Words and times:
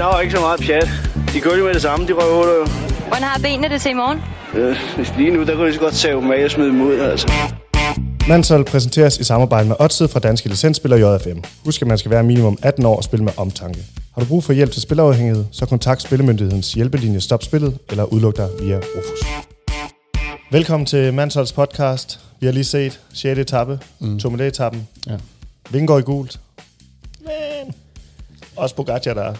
Der 0.00 0.06
var 0.06 0.20
ikke 0.20 0.34
så 0.34 0.40
meget 0.40 0.60
pjat. 0.60 0.88
De 1.32 1.40
kørte 1.40 1.58
jo 1.58 1.64
med 1.64 1.74
det 1.74 1.82
samme, 1.82 2.06
de 2.06 2.12
røvhuller 2.12 2.54
jo. 2.54 2.66
Hvordan 3.08 3.22
har 3.22 3.40
benene 3.42 3.68
det 3.68 3.80
til 3.80 3.90
i 3.90 3.94
morgen? 3.94 4.18
Øh, 4.54 4.76
lige 5.18 5.30
nu, 5.30 5.44
der 5.44 5.54
kunne 5.56 5.68
de 5.68 5.74
så 5.74 5.80
godt 5.80 5.94
tage 5.94 6.16
dem 6.16 6.30
af 6.30 6.44
og 6.44 6.50
smide 6.50 6.68
dem 6.68 6.80
ud, 6.80 6.98
altså. 6.98 7.32
Mansol 8.28 8.64
præsenteres 8.64 9.18
i 9.18 9.24
samarbejde 9.24 9.68
med 9.68 9.76
Odset 9.78 10.10
fra 10.10 10.20
Danske 10.20 10.48
Licensspiller 10.48 10.96
JFM. 10.96 11.38
Husk, 11.64 11.82
at 11.82 11.88
man 11.88 11.98
skal 11.98 12.10
være 12.10 12.22
minimum 12.22 12.58
18 12.62 12.86
år 12.86 12.96
og 12.96 13.04
spille 13.04 13.24
med 13.24 13.32
omtanke. 13.36 13.80
Har 14.14 14.22
du 14.22 14.28
brug 14.28 14.44
for 14.44 14.52
hjælp 14.52 14.72
til 14.72 14.82
spilafhængighed, 14.82 15.44
så 15.52 15.66
kontakt 15.66 16.02
Spillemyndighedens 16.02 16.72
hjælpelinje 16.72 17.20
Stop 17.20 17.42
Spillet 17.42 17.78
eller 17.90 18.04
udluk 18.04 18.36
dig 18.36 18.48
via 18.60 18.76
Rufus. 18.76 19.26
Velkommen 20.50 20.86
til 20.86 21.14
Mansols 21.14 21.52
podcast. 21.52 22.20
Vi 22.40 22.46
har 22.46 22.52
lige 22.52 22.64
set 22.64 23.00
6. 23.12 23.38
etape, 23.38 23.78
mm. 23.98 24.18
Tourmalet-etappen. 24.18 24.88
Ja. 25.06 25.16
Vingegaard 25.70 26.00
i 26.00 26.04
gult. 26.04 26.40
Men 27.20 27.74
også 28.56 28.74
Pogacar, 28.74 29.14
der 29.14 29.34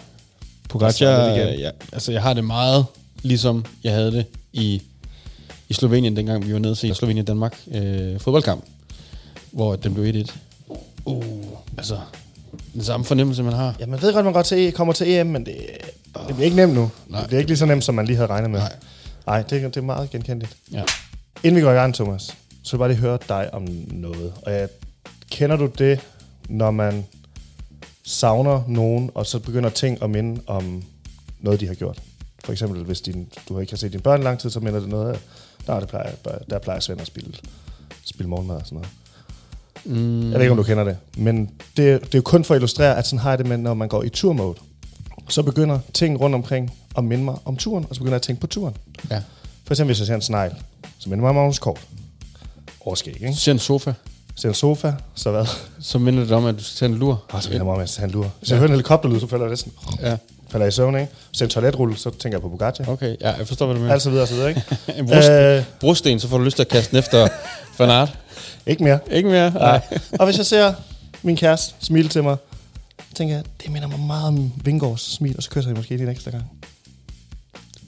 Pogacar, 0.71 1.07
er 1.07 1.47
igen. 1.47 1.59
ja, 1.59 1.69
altså 1.93 2.11
jeg 2.11 2.21
har 2.21 2.33
det 2.33 2.43
meget 2.43 2.85
ligesom 3.21 3.65
jeg 3.83 3.93
havde 3.93 4.11
det 4.11 4.25
i, 4.53 4.81
i 5.69 5.73
Slovenien, 5.73 6.15
dengang 6.15 6.47
vi 6.47 6.53
var 6.53 6.59
nede 6.59 6.75
til 6.75 6.95
Slovenien-Danmark 6.95 7.57
øh, 7.71 8.19
fodboldkamp, 8.19 8.63
hvor 9.51 9.75
den 9.75 9.93
blev 9.93 10.25
1-1. 10.25 10.33
Uh, 11.05 11.23
altså, 11.77 11.97
den 12.73 12.83
samme 12.83 13.05
fornemmelse, 13.05 13.43
man 13.43 13.53
har. 13.53 13.75
Ja, 13.79 13.85
man 13.85 14.01
ved 14.01 14.13
godt, 14.13 14.25
man 14.25 14.33
godt 14.33 14.45
til, 14.45 14.71
kommer 14.71 14.93
til 14.93 15.09
EM, 15.19 15.27
men 15.27 15.45
det, 15.45 15.55
det 16.27 16.35
bliver 16.35 16.43
ikke 16.43 16.55
nemt 16.57 16.73
nu. 16.73 16.91
Nej. 17.07 17.19
Det 17.19 17.27
bliver 17.27 17.39
ikke 17.39 17.49
lige 17.49 17.57
så 17.57 17.65
nemt, 17.65 17.83
som 17.83 17.95
man 17.95 18.05
lige 18.05 18.15
havde 18.15 18.29
regnet 18.29 18.49
med. 18.51 18.59
Nej. 18.59 18.73
Nej, 19.25 19.41
det, 19.41 19.63
er- 19.63 19.67
det 19.67 19.77
er 19.77 19.81
meget 19.81 20.09
genkendeligt. 20.09 20.55
Ja. 20.71 20.83
Inden 21.43 21.55
vi 21.55 21.61
går 21.61 21.71
i 21.71 21.75
gang, 21.75 21.93
Thomas, 21.95 22.21
så 22.23 22.31
vil 22.63 22.71
jeg 22.71 22.79
bare 22.79 22.89
lige 22.89 22.99
høre 22.99 23.17
dig 23.29 23.53
om 23.53 23.67
noget. 23.91 24.33
Og 24.41 24.53
jeg, 24.53 24.67
kender 25.31 25.55
du 25.55 25.65
det, 25.65 25.99
når 26.49 26.71
man 26.71 27.05
savner 28.11 28.63
nogen, 28.67 29.11
og 29.15 29.25
så 29.25 29.39
begynder 29.39 29.69
ting 29.69 30.03
at 30.03 30.09
minde 30.09 30.41
om 30.47 30.83
noget, 31.39 31.59
de 31.59 31.67
har 31.67 31.73
gjort? 31.73 31.99
For 32.45 32.51
eksempel, 32.51 32.83
hvis 32.83 33.01
din, 33.01 33.27
du 33.49 33.59
ikke 33.59 33.71
har 33.71 33.77
set 33.77 33.91
dine 33.91 34.03
børn 34.03 34.21
i 34.21 34.23
lang 34.23 34.39
tid, 34.39 34.49
så 34.49 34.59
minder 34.59 34.79
det 34.79 34.89
noget 34.89 35.13
af, 35.13 35.19
der, 35.67 35.79
det 35.79 35.89
plejer, 35.89 36.11
der 36.49 36.59
plejer 36.59 36.79
Svend 36.79 37.01
at 37.01 37.07
spille, 37.07 37.33
spille 38.05 38.29
morgenmad 38.29 38.55
og 38.55 38.61
sådan 38.65 38.75
noget. 38.75 38.89
Mm, 39.85 40.23
Jeg 40.23 40.33
ved 40.33 40.41
ikke, 40.41 40.51
om 40.51 40.57
du 40.57 40.63
kender 40.63 40.83
det. 40.83 40.97
Men 41.17 41.45
det, 41.77 42.01
det 42.01 42.15
er 42.15 42.17
jo 42.17 42.21
kun 42.21 42.43
for 42.43 42.53
at 42.53 42.57
illustrere, 42.57 42.97
at 42.97 43.07
sådan 43.07 43.19
har 43.19 43.29
jeg 43.29 43.37
det 43.37 43.47
med, 43.47 43.57
når 43.57 43.73
man 43.73 43.87
går 43.89 44.03
i 44.03 44.09
turmode. 44.09 44.55
Så 45.29 45.43
begynder 45.43 45.79
ting 45.93 46.19
rundt 46.21 46.35
omkring 46.35 46.71
at 46.97 47.03
minde 47.03 47.23
mig 47.23 47.35
om 47.45 47.57
turen, 47.57 47.85
og 47.89 47.95
så 47.95 48.01
begynder 48.01 48.13
jeg 48.13 48.15
at 48.15 48.21
tænke 48.21 48.41
på 48.41 48.47
turen. 48.47 48.75
ja. 49.09 49.21
For 49.65 49.73
eksempel, 49.73 49.89
hvis 49.89 49.99
jeg 49.99 50.07
ser 50.07 50.15
en 50.15 50.21
snegl, 50.21 50.53
så 50.99 51.09
minder 51.09 51.21
mig 51.21 51.29
om 51.29 51.35
Magnus 51.35 51.59
Kort. 51.59 51.87
Overskæg, 52.81 53.13
ikke? 53.13 53.33
Så 53.33 53.39
ser 53.39 53.51
en 53.51 53.59
sofa, 53.59 53.93
En 54.45 54.53
sofa, 54.53 54.93
så 55.15 55.31
hvad? 55.31 55.45
så 55.81 55.99
minder 55.99 56.23
det 56.23 56.31
om, 56.31 56.45
at 56.45 56.55
du 56.59 56.63
skal 56.63 56.77
tage 56.77 56.91
en 56.91 56.97
lur. 56.99 57.23
Og 57.29 57.43
så 57.43 57.49
minder 57.49 57.65
mig 57.65 57.73
om, 57.73 57.79
at 57.79 57.97
han 57.99 58.09
lurer. 58.11 58.29
Hvis 58.39 58.49
jeg 58.49 58.57
hører 58.57 58.67
en 58.67 58.71
helikopterlyd, 58.73 59.19
så 59.19 59.27
falder 59.27 59.45
jeg 59.45 59.49
næsten 59.49 59.71
Ja, 60.01 60.17
falder 60.49 60.65
jeg 60.65 60.67
i 60.67 60.71
søvn, 60.75 60.95
ikke? 60.95 61.11
Ser 61.31 61.45
en 61.45 61.49
toiletrulle, 61.49 61.97
så 61.97 62.09
tænker 62.09 62.37
jeg 62.37 62.41
på 62.41 62.49
Bugatti. 62.49 62.83
Okay. 62.87 63.15
Ja, 63.21 63.31
jeg 63.31 63.47
forstår, 63.47 63.65
hvad 63.65 63.75
du 63.75 63.81
mener. 63.81 63.93
Alt 63.93 64.01
så 64.01 64.09
videre, 64.09 64.27
så 64.27 64.33
videre, 64.33 64.49
ikke? 64.49 64.63
en 64.99 65.07
brust, 65.07 65.29
øh, 65.29 65.63
brosten, 65.79 66.19
så 66.19 66.27
får 66.27 66.37
du 66.37 66.43
lyst 66.43 66.55
til 66.55 66.63
at 66.63 66.67
kaste 66.67 66.91
den 66.91 66.99
efter 66.99 67.27
Van 67.79 67.89
Aert. 67.89 68.17
ikke 68.65 68.83
mere. 68.83 68.99
Ikke 69.11 69.29
mere? 69.29 69.49
Nej. 69.53 69.81
og 70.19 70.25
hvis 70.25 70.37
jeg 70.37 70.45
ser 70.45 70.73
min 71.21 71.35
kæreste 71.37 71.73
smile 71.79 72.09
til 72.09 72.23
mig, 72.23 72.37
så 73.09 73.15
tænker 73.15 73.35
jeg, 73.35 73.43
det 73.63 73.71
minder 73.71 73.87
mig 73.87 73.99
meget 73.99 74.27
om 74.27 74.51
Vingårds 74.63 75.13
smil, 75.13 75.33
og 75.37 75.43
så 75.43 75.49
kysser 75.49 75.69
jeg 75.69 75.77
måske 75.77 75.91
lige 75.91 76.03
en 76.03 76.09
ekstra 76.11 76.31
gang. 76.31 76.43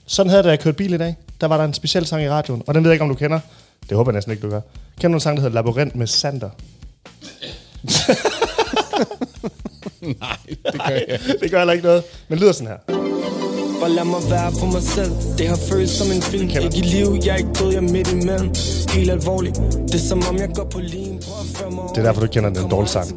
Sådan 0.05 0.29
havde 0.29 0.37
jeg, 0.37 0.43
da 0.43 0.49
jeg 0.49 0.59
kørte 0.59 0.77
bil 0.77 0.93
i 0.93 0.97
dag. 0.97 1.15
Der 1.41 1.47
var 1.47 1.57
der 1.57 1.63
en 1.63 1.73
speciel 1.73 2.05
sang 2.05 2.23
i 2.23 2.29
radioen, 2.29 2.63
og 2.67 2.73
den 2.73 2.83
ved 2.83 2.91
jeg 2.91 2.95
ikke, 2.95 3.03
om 3.03 3.09
du 3.09 3.15
kender. 3.15 3.39
Det 3.89 3.97
håber 3.97 4.11
jeg 4.11 4.15
næsten 4.15 4.31
ikke, 4.31 4.43
du 4.43 4.49
gør. 4.49 4.61
Kender 4.99 5.07
du 5.09 5.13
en 5.13 5.19
sang, 5.19 5.37
der 5.37 5.41
hedder 5.43 5.53
Labyrinth 5.55 5.97
med 5.97 6.07
Sander? 6.07 6.49
Nej, 10.01 10.37
det 10.47 10.81
gør 10.81 10.89
jeg 10.89 11.05
ikke. 11.11 11.37
det 11.41 11.51
gør 11.51 11.57
heller 11.57 11.73
ikke 11.73 11.85
noget, 11.85 12.03
men 12.27 12.35
det 12.37 12.41
lyder 12.41 12.51
sådan 12.53 12.67
her. 12.67 12.77
Og 13.83 13.89
lad 13.89 14.03
mig 14.03 14.21
være 14.29 14.51
for 14.59 14.65
mig 14.65 14.81
selv 14.81 15.11
Det 15.37 15.47
har 15.47 15.55
følt 15.69 15.89
som 15.89 16.11
en 16.11 16.21
film 16.21 16.47
kender 16.49 16.61
Ikke 16.61 16.77
i 16.77 16.81
liv, 16.81 17.19
jeg 17.25 17.33
er 17.33 17.37
ikke 17.37 17.49
død, 17.59 17.67
jeg 17.67 17.77
er 17.77 17.81
midt 17.81 18.11
imellem 18.11 18.53
Helt 18.89 19.11
alvorligt 19.11 19.55
Det 19.87 19.93
er 19.95 19.97
som 20.09 20.23
om 20.29 20.37
jeg 20.37 20.49
går 20.55 20.63
på 20.63 20.77
mig 20.77 20.89
Det 21.89 21.97
er 21.97 22.03
derfor, 22.03 22.21
du 22.21 22.27
kender 22.27 22.49
den 22.49 22.69
dårlige 22.69 22.89
sang. 22.89 23.07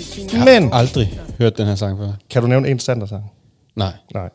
fint. 0.00 0.44
Men, 0.44 0.70
Aldrig 0.72 1.20
hørt 1.38 1.58
den 1.58 1.66
her 1.66 1.74
sang 1.74 1.98
før. 1.98 2.12
kan 2.30 2.42
du 2.42 2.48
nævne 2.48 2.68
en 2.68 2.78
Sander-sang? 2.78 3.24
Nej. 3.76 3.92
Nej. 4.14 4.28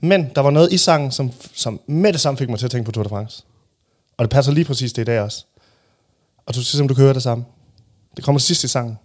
Men 0.00 0.30
der 0.34 0.40
var 0.40 0.50
noget 0.50 0.72
i 0.72 0.76
sangen, 0.76 1.10
som, 1.10 1.30
som 1.54 1.80
med 1.86 2.12
det 2.12 2.20
samme 2.20 2.38
fik 2.38 2.48
mig 2.48 2.58
til 2.58 2.64
at 2.66 2.70
tænke 2.70 2.84
på 2.84 2.92
Tour 2.92 3.02
de 3.02 3.08
France. 3.08 3.42
Og 4.18 4.24
det 4.24 4.30
passer 4.30 4.52
lige 4.52 4.64
præcis 4.64 4.92
det 4.92 5.02
i 5.02 5.04
dag 5.04 5.20
også. 5.20 5.44
Og 6.46 6.54
du 6.54 6.62
synes, 6.62 6.80
om 6.80 6.88
du 6.88 6.94
kan 6.94 7.04
høre 7.04 7.14
det 7.14 7.22
samme. 7.22 7.44
Det 8.16 8.24
kommer 8.24 8.38
sidst 8.38 8.64
i 8.64 8.68
sangen. 8.68 8.98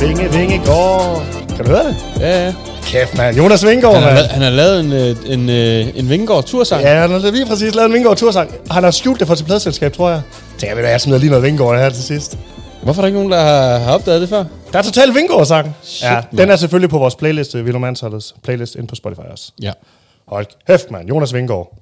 Vinge, 0.00 0.32
vinge, 0.32 0.60
går. 0.66 1.22
Kan 1.56 1.64
du 1.64 1.70
høre 1.70 1.84
det? 1.84 1.96
Ja, 2.20 2.44
ja. 2.46 2.54
Kæft, 2.82 3.16
mand. 3.18 3.36
Jonas 3.36 3.66
Vingegaard, 3.66 3.94
Han 3.94 4.02
har, 4.02 4.14
mand. 4.14 4.26
han 4.26 4.42
har 4.42 4.50
lavet 4.50 4.80
en, 4.80 4.92
øh, 4.92 5.16
en, 5.26 5.50
øh, 5.50 5.98
en 5.98 6.08
Vingård 6.10 6.44
tursang. 6.44 6.82
Ja, 6.82 7.00
han 7.00 7.10
har 7.10 7.30
lige 7.30 7.46
præcis 7.46 7.74
lavet 7.74 7.86
en 7.86 7.92
Vingegaard 7.92 8.16
tursang. 8.16 8.50
Han 8.70 8.84
har 8.84 8.90
skjult 8.90 9.20
det 9.20 9.26
for 9.26 9.34
sit 9.34 9.46
pladselskab, 9.46 9.92
tror 9.92 10.10
jeg. 10.10 10.22
Tænker 10.58 10.66
jeg, 10.66 10.76
ved 10.76 10.82
du 10.84 10.88
jeg 10.90 11.00
smider 11.00 11.18
lige 11.18 11.30
noget 11.30 11.42
Vingegaard 11.44 11.78
her 11.78 11.90
til 11.90 12.02
sidst. 12.02 12.38
Hvorfor 12.82 13.00
er 13.00 13.02
der 13.02 13.06
ikke 13.06 13.18
nogen, 13.18 13.32
der 13.32 13.40
har, 13.40 13.78
har 13.78 13.92
opdaget 13.94 14.20
det 14.20 14.28
før? 14.28 14.44
Der 14.74 14.80
er 14.80 14.84
totalt 14.84 15.14
Vingegaard-sang. 15.14 15.76
Ja, 16.02 16.22
den 16.30 16.50
er 16.50 16.56
selvfølgelig 16.56 16.90
på 16.90 16.98
vores 16.98 17.14
playlist, 17.14 17.56
Vilo 17.56 17.78
Mansholdets 17.78 18.34
playlist 18.42 18.74
inde 18.74 18.86
på 18.86 18.94
Spotify 18.94 19.20
også. 19.20 19.52
Ja. 19.62 19.72
Hold 20.28 20.46
kæft, 20.66 20.90
mand. 20.90 21.08
Jonas 21.08 21.34
Vingegaard. 21.34 21.78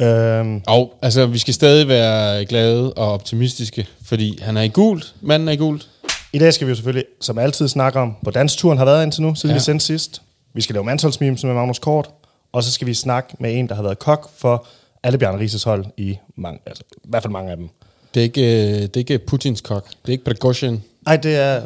Øhm, 0.00 0.62
Og 0.66 0.94
altså, 1.02 1.26
vi 1.26 1.38
skal 1.38 1.54
stadig 1.54 1.88
være 1.88 2.44
glade 2.44 2.92
og 2.92 3.12
optimistiske, 3.12 3.86
fordi 4.04 4.38
han 4.42 4.56
er 4.56 4.62
i 4.62 4.68
gult. 4.68 5.14
Manden 5.20 5.48
er 5.48 5.52
i 5.52 5.56
gult. 5.56 5.88
I 6.32 6.38
dag 6.38 6.54
skal 6.54 6.66
vi 6.66 6.70
jo 6.70 6.74
selvfølgelig, 6.74 7.04
som 7.20 7.38
altid, 7.38 7.68
snakke 7.68 7.98
om, 8.00 8.16
hvordan 8.22 8.48
turen 8.48 8.78
har 8.78 8.84
været 8.84 9.02
indtil 9.02 9.22
nu, 9.22 9.34
siden 9.34 9.50
ja. 9.50 9.54
Vi 9.54 9.60
sendte 9.60 9.86
sidst. 9.86 10.22
Vi 10.54 10.60
skal 10.60 10.74
lave 10.74 10.84
Mansholdsmemes 10.84 11.44
med 11.44 11.54
Magnus 11.54 11.78
Kort, 11.78 12.10
og 12.52 12.62
så 12.62 12.72
skal 12.72 12.86
vi 12.86 12.94
snakke 12.94 13.34
med 13.38 13.58
en, 13.58 13.68
der 13.68 13.74
har 13.74 13.82
været 13.82 13.98
kok 13.98 14.30
for 14.36 14.66
alle 15.02 15.18
Bjarne 15.18 15.38
Rises 15.38 15.62
hold 15.62 15.84
i 15.96 16.18
mange, 16.36 16.60
altså, 16.66 16.82
i 16.96 17.08
hvert 17.08 17.22
fald 17.22 17.32
mange 17.32 17.50
af 17.50 17.56
dem. 17.56 17.68
Det 18.14 18.20
er 18.20 18.24
ikke, 18.24 18.66
øh, 18.66 18.82
det 18.82 18.96
er 18.96 18.98
ikke 18.98 19.18
Putins 19.18 19.60
kok. 19.60 19.88
Det 19.88 20.08
er 20.08 20.12
ikke 20.12 20.24
Prigozhin. 20.24 20.82
Ej, 21.06 21.16
det 21.16 21.36
er 21.36 21.62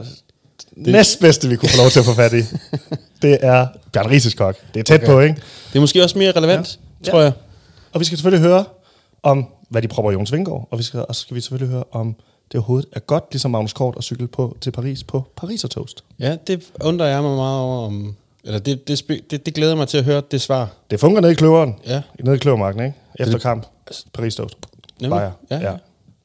det 0.84 0.92
næstbedste, 0.92 1.48
vi 1.48 1.56
kunne 1.56 1.69
få 1.69 1.76
lov 1.76 1.91
til 1.91 1.98
at 2.00 2.04
få 2.06 2.14
fat 2.14 2.32
i. 2.32 2.37
det 3.22 3.38
er 3.42 3.66
Bjarne 3.92 4.10
Rises 4.10 4.34
kok. 4.34 4.56
Det 4.75 4.81
er 4.81 4.84
tæt 4.84 5.00
okay. 5.03 5.06
på, 5.12 5.20
ikke? 5.20 5.34
Det 5.72 5.76
er 5.76 5.81
måske 5.81 6.03
også 6.03 6.19
mere 6.19 6.32
relevant, 6.32 6.78
Ja. 6.78 7.06
ja. 7.06 7.10
tror 7.10 7.20
jeg. 7.20 7.32
Og 7.92 8.00
vi 8.00 8.04
skal 8.04 8.19
selvfølgelig 8.19 8.48
høre 8.48 8.64
om, 9.22 9.47
hvad 9.69 9.82
de 9.82 9.88
propper 9.88 10.10
i 10.10 10.14
Jonas 10.14 10.32
Vingård, 10.32 10.69
og, 10.70 10.78
vi 10.78 10.82
skal, 10.82 11.04
og 11.09 11.14
så 11.14 11.20
skal 11.20 11.34
vi 11.34 11.41
selvfølgelig 11.41 11.72
høre 11.75 11.84
om, 11.92 12.16
det 12.53 12.59
overhovedet 12.59 12.88
er 12.92 13.00
godt, 13.00 13.25
ligesom 13.32 13.50
Magnus 13.50 13.72
Kort, 13.72 13.94
at 13.98 14.04
cykle 14.04 14.26
på, 14.28 14.56
til 14.60 14.70
Paris 14.70 15.04
på 15.04 15.25
Pariser 15.37 15.69
Toast. 15.69 16.04
Ja, 16.19 16.37
det 16.47 16.62
undrer 16.84 17.06
jeg 17.06 17.22
mig 17.22 17.37
meget 17.37 17.60
over. 17.60 17.87
Om, 17.87 18.16
eller 18.44 18.58
det, 18.58 18.88
det, 18.88 19.03
det, 19.31 19.47
det 19.47 19.54
glæder 19.54 19.75
mig 19.75 19.88
til 19.88 19.98
at 19.98 20.04
høre 20.04 20.22
det 20.31 20.41
svar. 20.41 20.69
Det 20.91 21.00
fungerer 21.00 21.20
nede 21.20 21.32
i 21.32 21.34
kløveren. 21.34 21.75
Ja. 21.87 22.03
Nede 22.20 22.37
i 22.37 22.38
kløvermarken, 22.38 22.84
ikke? 22.84 22.97
Efter 23.19 23.32
Det- 23.32 23.43
kamp. 23.43 23.66
Paris 24.14 24.34
Toast. 24.34 24.56
Nemlig. 25.00 25.10
Bajer. 25.19 25.31
Ja, 25.50 25.58
ja. 25.70 25.72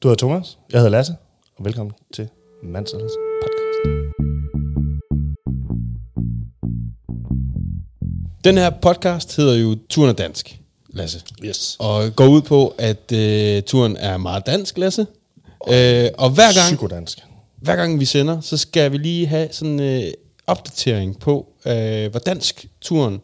Du 0.04 0.08
hedder 0.08 0.28
Thomas. 0.28 0.58
Jeg 0.72 0.80
hedder 0.80 0.92
Lasse. 0.92 1.16
Og 1.58 1.66
velkommen 1.66 1.94
til 2.14 2.28
Mansellers 2.64 3.12
Den 8.44 8.58
her 8.58 8.70
podcast 8.70 9.36
hedder 9.36 9.56
jo 9.56 9.78
Turen 9.90 10.10
er 10.10 10.14
dansk, 10.14 10.60
Lasse. 10.90 11.22
Yes. 11.44 11.76
Og 11.80 12.16
går 12.16 12.28
ud 12.28 12.42
på, 12.42 12.76
at 12.78 13.12
øh, 13.12 13.64
turen 13.64 13.98
er 13.98 14.18
meget 14.18 14.46
dansk, 14.46 14.78
Lasse. 14.78 15.02
Øh, 15.68 16.10
og 16.18 16.30
hver 16.30 16.54
gang, 16.54 16.68
Psykodansk. 16.68 17.20
hver 17.58 17.76
gang 17.76 18.00
vi 18.00 18.06
sender, 18.06 18.42
så 18.42 18.58
skal 18.58 18.92
vi 18.92 18.98
lige 18.98 19.28
have 19.28 19.48
sådan 19.52 19.80
en 19.80 19.80
øh, 19.80 20.12
opdatering 20.48 21.20
på, 21.20 21.48
øh, 21.66 22.12
hvor 22.12 22.20
dansk 22.20 22.66
turen 22.82 23.22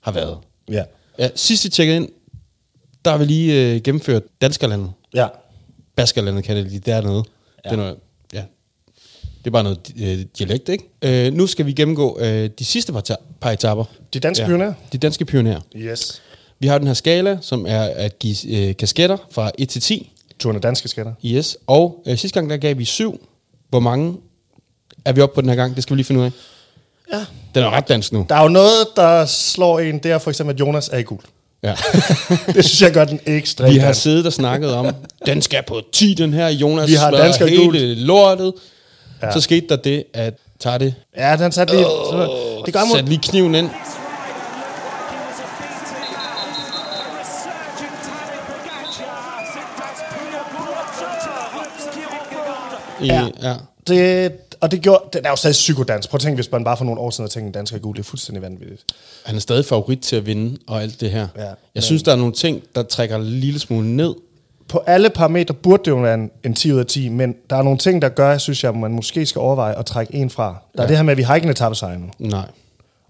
har 0.00 0.12
været. 0.12 0.38
Ja. 0.70 0.84
Ja, 1.18 1.28
sidst 1.34 1.64
vi 1.64 1.68
tjekkede 1.68 1.96
ind, 1.96 2.08
der 3.04 3.10
har 3.10 3.18
vi 3.18 3.24
lige 3.24 3.74
øh, 3.74 3.80
gennemført 3.82 4.22
Danskerlandet. 4.40 4.92
Ja. 5.14 5.26
Baskerlandet 5.96 6.44
kan 6.44 6.56
det 6.56 6.66
lige 6.66 6.80
dernede. 6.80 7.14
Ja. 7.64 7.70
Det, 7.70 7.72
er 7.72 7.76
noget. 7.76 7.96
Det 9.44 9.46
er 9.46 9.50
bare 9.50 9.62
noget 9.62 9.78
øh, 10.02 10.18
dialekt, 10.38 10.68
ikke? 10.68 10.84
Øh, 11.26 11.32
nu 11.34 11.46
skal 11.46 11.66
vi 11.66 11.72
gennemgå 11.72 12.18
øh, 12.20 12.50
de 12.58 12.64
sidste 12.64 12.92
par, 12.92 13.00
ta- 13.00 13.16
par 13.40 13.50
etapper. 13.50 13.84
De 14.14 14.20
danske 14.20 14.46
pionerer. 14.46 14.72
De 14.92 14.98
danske 14.98 15.24
pionerer. 15.24 15.60
Yes. 15.76 16.22
Vi 16.58 16.66
har 16.66 16.78
den 16.78 16.86
her 16.86 16.94
skala, 16.94 17.38
som 17.40 17.66
er 17.68 17.82
at 17.82 18.18
give 18.18 18.68
øh, 18.68 18.76
kasketter 18.76 19.16
fra 19.30 19.50
1 19.58 19.68
til 19.68 19.82
10. 19.82 20.12
Turen 20.38 20.56
af 20.56 20.62
danske 20.62 20.88
skatter. 20.88 21.12
Yes. 21.24 21.56
Og 21.66 22.02
øh, 22.06 22.18
sidste 22.18 22.34
gang, 22.40 22.50
der 22.50 22.56
gav 22.56 22.78
vi 22.78 22.84
7. 22.84 23.26
Hvor 23.68 23.80
mange 23.80 24.16
er 25.04 25.12
vi 25.12 25.20
oppe 25.20 25.34
på 25.34 25.40
den 25.40 25.48
her 25.48 25.56
gang? 25.56 25.74
Det 25.74 25.82
skal 25.82 25.94
vi 25.94 25.98
lige 25.98 26.04
finde 26.06 26.20
ud 26.20 26.24
af. 26.26 26.30
Ja. 27.12 27.24
Den 27.54 27.62
er 27.64 27.70
ret 27.70 27.88
dansk 27.88 28.12
nu. 28.12 28.26
Der 28.28 28.34
er 28.34 28.42
jo 28.42 28.48
noget, 28.48 28.86
der 28.96 29.26
slår 29.26 29.80
en. 29.80 29.98
Det 29.98 30.10
er 30.10 30.18
for 30.18 30.30
eksempel, 30.30 30.54
at 30.54 30.60
Jonas 30.60 30.88
er 30.92 30.98
i 30.98 31.02
gul. 31.02 31.18
Ja. 31.62 31.74
det 32.54 32.64
synes 32.64 32.82
jeg 32.82 32.92
gør 32.92 33.04
den 33.04 33.20
ekstremt 33.26 33.74
Vi 33.74 33.78
har 33.78 33.92
siddet 33.92 34.26
og 34.26 34.32
snakket 34.32 34.72
om, 34.74 34.94
den 35.26 35.42
skal 35.42 35.62
på 35.66 35.80
10, 35.92 36.14
den 36.14 36.32
her. 36.32 36.48
Jonas 36.48 36.88
Vi 36.88 36.94
har 36.94 37.10
dansker 37.10 37.46
i 37.46 37.56
gult. 37.56 37.78
hele 37.78 37.94
lortet. 37.94 38.52
Ja. 39.22 39.32
Så 39.32 39.40
skete 39.40 39.66
der 39.68 39.76
det, 39.76 40.04
at 40.14 40.34
tager 40.60 40.78
det, 40.78 40.94
Ja, 41.16 41.36
den 41.36 41.52
satte 41.52 41.74
lige... 41.74 41.84
så, 41.84 42.62
det 42.66 42.74
gør 42.74 42.80
satte 42.94 43.08
lige 43.08 43.20
kniven 43.22 43.54
ind. 43.54 43.70
I, 53.02 53.06
Ja. 53.06 53.28
ja. 53.42 53.54
Det, 53.86 54.32
og 54.60 54.70
det, 54.70 54.80
gjorde, 54.80 55.04
det 55.12 55.26
er 55.26 55.30
jo 55.30 55.36
stadig 55.36 55.52
psykodans. 55.54 56.06
Prøv 56.08 56.16
at 56.16 56.20
tænke, 56.20 56.34
hvis 56.34 56.50
man 56.52 56.64
bare 56.64 56.76
for 56.76 56.84
nogle 56.84 57.00
år 57.00 57.10
siden 57.10 57.22
havde 57.22 57.32
tænkt, 57.32 57.48
at 57.48 57.54
dansk 57.54 57.74
er 57.74 57.78
gul. 57.78 57.96
Det 57.96 58.00
er 58.02 58.04
fuldstændig 58.04 58.42
vanvittigt. 58.42 58.84
Han 59.24 59.36
er 59.36 59.40
stadig 59.40 59.64
favorit 59.64 59.98
til 60.00 60.16
at 60.16 60.26
vinde 60.26 60.58
og 60.66 60.82
alt 60.82 61.00
det 61.00 61.10
her. 61.10 61.28
Ja, 61.36 61.42
jeg 61.44 61.54
men- 61.74 61.82
synes, 61.82 62.02
der 62.02 62.12
er 62.12 62.16
nogle 62.16 62.32
ting, 62.32 62.62
der 62.74 62.82
trækker 62.82 63.16
en 63.16 63.24
lille 63.24 63.60
smule 63.60 63.96
ned. 63.96 64.14
På 64.70 64.78
alle 64.86 65.10
parametre 65.10 65.54
burde 65.54 65.82
det 65.84 65.90
jo 65.90 65.96
være 65.96 66.14
en, 66.14 66.30
en 66.44 66.54
10 66.54 66.72
ud 66.72 66.78
af 66.78 66.86
10, 66.86 67.08
men 67.08 67.34
der 67.50 67.56
er 67.56 67.62
nogle 67.62 67.78
ting, 67.78 68.02
der 68.02 68.08
gør, 68.08 68.38
synes 68.38 68.64
jeg, 68.64 68.74
man 68.74 68.92
måske 68.92 69.26
skal 69.26 69.38
overveje 69.40 69.78
at 69.78 69.86
trække 69.86 70.14
en 70.14 70.30
fra. 70.30 70.56
Der 70.76 70.82
er 70.82 70.86
det 70.86 70.96
her 70.96 71.02
med, 71.04 71.12
at 71.12 71.18
vi 71.18 71.22
har 71.22 71.34
ikke 71.34 71.44
en 71.44 71.50
etappesejr 71.50 71.98
nu. 71.98 72.06
Nej. 72.18 72.46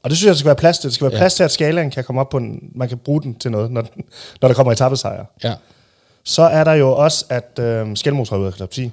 Og 0.03 0.11
det 0.11 0.19
synes 0.19 0.27
jeg, 0.27 0.33
der 0.35 0.39
skal 0.39 0.47
være 0.47 0.57
plads 0.57 0.79
til. 0.79 0.89
Det 0.89 0.95
skal 0.95 1.05
være 1.05 1.13
Ja. 1.15 1.19
plads 1.19 1.35
til, 1.35 1.43
at 1.45 1.51
skalaen 1.51 1.91
kan 1.91 2.05
komme 2.05 2.21
op 2.21 2.29
på 2.29 2.37
en, 2.37 2.71
man 2.75 2.89
kan 2.89 2.99
bruge 2.99 3.23
den 3.23 3.35
til 3.35 3.51
noget, 3.51 3.71
når, 3.71 3.81
den- 3.81 4.05
når 4.43 4.49
der 4.49 4.55
kommer 4.55 4.73
etappesejre. 4.73 5.27
Ja. 5.45 5.55
Så 6.25 6.43
er 6.43 6.65
der 6.65 6.73
jo 6.73 6.93
også, 6.97 7.25
at 7.29 7.59
øh, 7.59 7.97
Skelmos 7.97 8.29
har 8.29 8.37
ud 8.37 8.47
af 8.47 8.53
top 8.53 8.71
10. 8.71 8.91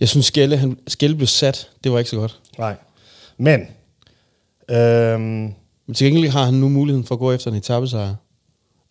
Jeg 0.00 0.08
synes, 0.08 0.26
Skelle, 0.26 0.56
han, 0.56 0.76
Skelle 0.88 1.16
blev 1.16 1.26
sat. 1.26 1.68
Det 1.84 1.92
var 1.92 1.98
ikke 1.98 2.10
så 2.10 2.16
godt. 2.16 2.38
Nej. 2.58 2.74
Men, 3.38 3.60
øhm, 4.70 5.54
Men 5.86 5.94
til 5.94 6.06
gengæld 6.12 6.32
har 6.32 6.44
han 6.44 6.54
nu 6.54 6.68
muligheden 6.68 7.06
for 7.06 7.14
at 7.14 7.18
gå 7.18 7.32
efter 7.32 7.50
en 7.50 7.56
etappesejr. 7.56 8.14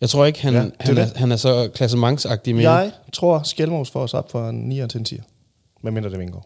Jeg 0.04 0.10
tror 0.10 0.24
ikke, 0.24 0.42
han, 0.42 0.54
Ja, 0.54 0.60
det 0.62 0.72
han, 0.80 0.98
er, 0.98 1.06
han 1.16 1.32
er 1.32 1.36
så 1.36 1.68
klassementsagtig 1.74 2.54
mere. 2.54 2.72
jeg 2.72 2.90
tror, 3.12 3.40
Skelmos 3.44 3.90
får 3.90 4.00
os 4.02 4.14
op 4.14 4.30
for 4.30 4.48
en 4.48 4.54
9 4.68 4.88
til 4.88 4.98
en 4.98 5.04
10. 5.04 5.20
Med 5.82 5.92
mindre 5.92 6.10
det 6.10 6.18
vinker. 6.18 6.38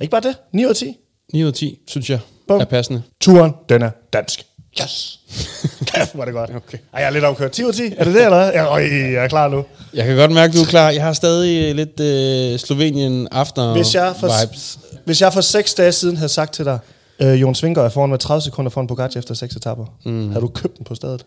Ikke 0.00 0.10
bare 0.10 0.20
det. 0.20 0.34
9 0.52 0.64
ud 0.64 0.70
af 0.70 0.76
10. 0.76 0.96
9 1.32 1.42
ud 1.42 1.48
af 1.48 1.54
10, 1.54 1.78
synes 1.88 2.10
jeg, 2.10 2.18
Bum. 2.48 2.60
er 2.60 2.64
passende. 2.64 3.02
Turen, 3.20 3.54
den 3.68 3.82
er 3.82 3.90
dansk. 4.12 4.46
Yes! 4.82 5.20
Kæft, 5.94 6.14
er 6.14 6.24
det 6.24 6.34
godt. 6.34 6.50
Okay. 6.56 6.78
Ej, 6.92 7.00
jeg 7.00 7.06
er 7.06 7.10
lidt 7.10 7.24
omkørt. 7.24 7.52
10 7.52 7.62
ud 7.64 7.68
af 7.68 7.74
10. 7.74 7.82
Er 7.96 8.04
det 8.04 8.14
det, 8.14 8.24
eller 8.24 8.38
hvad? 8.38 8.52
Jeg, 8.52 8.66
øj, 8.66 8.82
jeg 9.12 9.24
er 9.24 9.28
klar 9.28 9.48
nu. 9.48 9.64
Jeg 9.94 10.06
kan 10.06 10.16
godt 10.16 10.32
mærke, 10.32 10.52
du 10.52 10.62
er 10.62 10.66
klar. 10.66 10.90
Jeg 10.90 11.02
har 11.04 11.12
stadig 11.12 11.74
lidt 11.74 12.00
øh, 12.00 12.58
Slovenien 12.58 13.28
after 13.32 13.72
Hvis 13.72 13.94
jeg, 13.94 14.14
for, 14.20 14.28
vibes. 14.46 14.78
hvis 15.04 15.20
jeg 15.20 15.32
for 15.32 15.40
6 15.40 15.74
dage 15.74 15.92
siden 15.92 16.16
havde 16.16 16.28
sagt 16.28 16.54
til 16.54 16.64
dig, 16.64 16.78
øh, 17.20 17.40
Jon 17.40 17.54
Svinker 17.54 17.82
er 17.82 17.88
foran 17.88 18.10
med 18.10 18.18
30 18.18 18.40
sekunder 18.42 18.70
foran 18.70 18.86
Pogacar 18.86 19.18
efter 19.18 19.34
6 19.34 19.56
etapper. 19.56 19.86
Mm. 20.04 20.28
Havde 20.28 20.40
du 20.40 20.48
købt 20.48 20.76
den 20.78 20.84
på 20.84 20.94
stedet? 20.94 21.24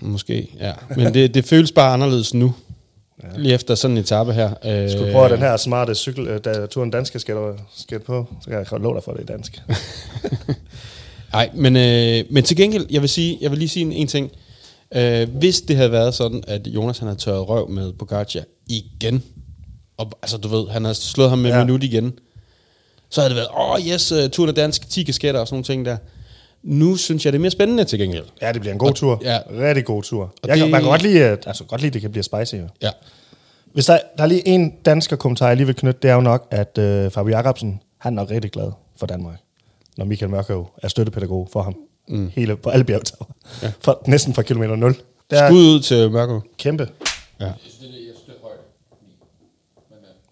Måske, 0.00 0.48
ja. 0.60 0.72
Men 0.96 1.14
det, 1.14 1.34
det 1.34 1.44
føles 1.44 1.72
bare 1.72 1.92
anderledes 1.92 2.34
nu. 2.34 2.54
Ja. 3.22 3.28
Lige 3.38 3.54
efter 3.54 3.74
sådan 3.74 3.96
en 3.96 4.02
etape 4.02 4.32
her. 4.32 4.48
Øh, 4.64 4.90
Skal 4.90 5.06
du 5.06 5.12
prøve 5.12 5.28
den 5.28 5.38
her 5.38 5.56
smarte 5.56 5.94
cykel, 5.94 6.28
øh, 6.28 6.40
da 6.44 6.66
turen 6.66 6.90
danske 6.90 7.18
skal, 7.18 7.36
skal 7.76 8.00
på, 8.00 8.26
så 8.42 8.50
kan 8.50 8.58
jeg 8.58 8.80
love 8.80 8.94
dig 8.94 9.02
for, 9.02 9.12
det 9.12 9.20
er 9.20 9.26
dansk. 9.26 9.62
Nej, 11.32 11.50
men, 11.54 11.76
øh, 11.76 12.24
men 12.30 12.44
til 12.44 12.56
gengæld, 12.56 12.86
jeg 12.90 13.00
vil, 13.00 13.08
sige, 13.08 13.38
jeg 13.40 13.50
vil 13.50 13.58
lige 13.58 13.68
sige 13.68 13.86
en, 13.86 13.92
en 13.92 14.06
ting. 14.06 14.30
Øh, 14.94 15.28
hvis 15.34 15.60
det 15.60 15.76
havde 15.76 15.92
været 15.92 16.14
sådan, 16.14 16.44
at 16.46 16.66
Jonas 16.66 16.98
han 16.98 17.08
havde 17.08 17.20
tørret 17.20 17.48
røv 17.48 17.70
med 17.70 17.92
Pogacar 17.92 18.42
igen, 18.68 19.22
og, 19.96 20.10
altså 20.22 20.36
du 20.38 20.48
ved, 20.48 20.68
han 20.68 20.84
har 20.84 20.92
slået 20.92 21.30
ham 21.30 21.38
med 21.38 21.50
ja. 21.50 21.64
minut 21.64 21.82
igen, 21.82 22.12
så 23.10 23.20
havde 23.20 23.30
det 23.30 23.36
været, 23.36 23.48
åh 23.48 23.70
oh, 23.70 23.80
yes, 23.80 24.12
uh, 24.12 24.30
turen 24.32 24.48
er 24.48 24.54
dansk, 24.54 24.88
10 24.90 25.02
kasketter 25.02 25.40
og 25.40 25.46
sådan 25.46 25.54
nogle 25.54 25.64
ting 25.64 25.86
der. 25.86 25.96
Nu 26.66 26.96
synes 26.96 27.24
jeg, 27.24 27.32
det 27.32 27.38
er 27.38 27.40
mere 27.40 27.50
spændende 27.50 27.84
til 27.84 27.98
gengæld. 27.98 28.24
Ja, 28.42 28.52
det 28.52 28.60
bliver 28.60 28.72
en 28.72 28.78
god 28.78 28.92
tur. 28.92 29.20
ja. 29.24 29.38
Rigtig 29.50 29.84
god 29.84 30.02
tur. 30.02 30.22
Og 30.22 30.30
Jeg 30.48 30.56
kan, 30.56 30.62
det- 30.64 30.70
man 30.70 30.80
kan 30.80 30.90
godt 30.90 31.02
lide, 31.02 31.24
at, 31.24 31.44
altså, 31.46 31.64
godt 31.64 31.80
lide, 31.80 31.88
at 31.88 31.94
det 31.94 32.00
kan 32.02 32.10
blive 32.10 32.22
spicy. 32.22 32.54
Jo. 32.54 32.68
Ja. 32.82 32.90
Hvis 33.72 33.86
der, 33.86 33.98
der 34.16 34.22
er 34.22 34.26
lige 34.26 34.48
en 34.48 34.70
dansker 34.84 35.16
kommentar, 35.16 35.48
jeg 35.48 35.56
lige 35.56 35.66
vil 35.66 35.74
knytte, 35.74 36.00
det 36.02 36.10
er 36.10 36.14
jo 36.14 36.20
nok, 36.20 36.46
at 36.50 36.78
øh, 36.78 37.10
Fabio 37.10 37.30
Jacobsen, 37.36 37.80
han 37.98 38.12
er 38.12 38.16
nok 38.22 38.30
rigtig 38.30 38.50
glad 38.50 38.72
for 38.96 39.06
Danmark, 39.06 39.36
når 39.96 40.04
Michael 40.04 40.30
Mørkøv 40.30 40.66
er 40.82 40.88
støttepædagog 40.88 41.48
for 41.52 41.62
ham. 41.62 41.76
Mm. 42.08 42.30
Hele, 42.34 42.56
på 42.56 42.70
alle 42.70 42.84
bjergtager. 42.84 43.24
Ja. 43.62 43.72
For, 43.80 44.02
næsten 44.06 44.34
fra 44.34 44.42
kilometer 44.42 44.76
0. 44.76 44.94
Det 45.30 45.38
er 45.38 45.48
Skud 45.48 45.58
ud 45.74 45.80
til 45.80 46.10
Mørko. 46.10 46.40
kæmpe. 46.58 46.88
Ja. 47.40 47.52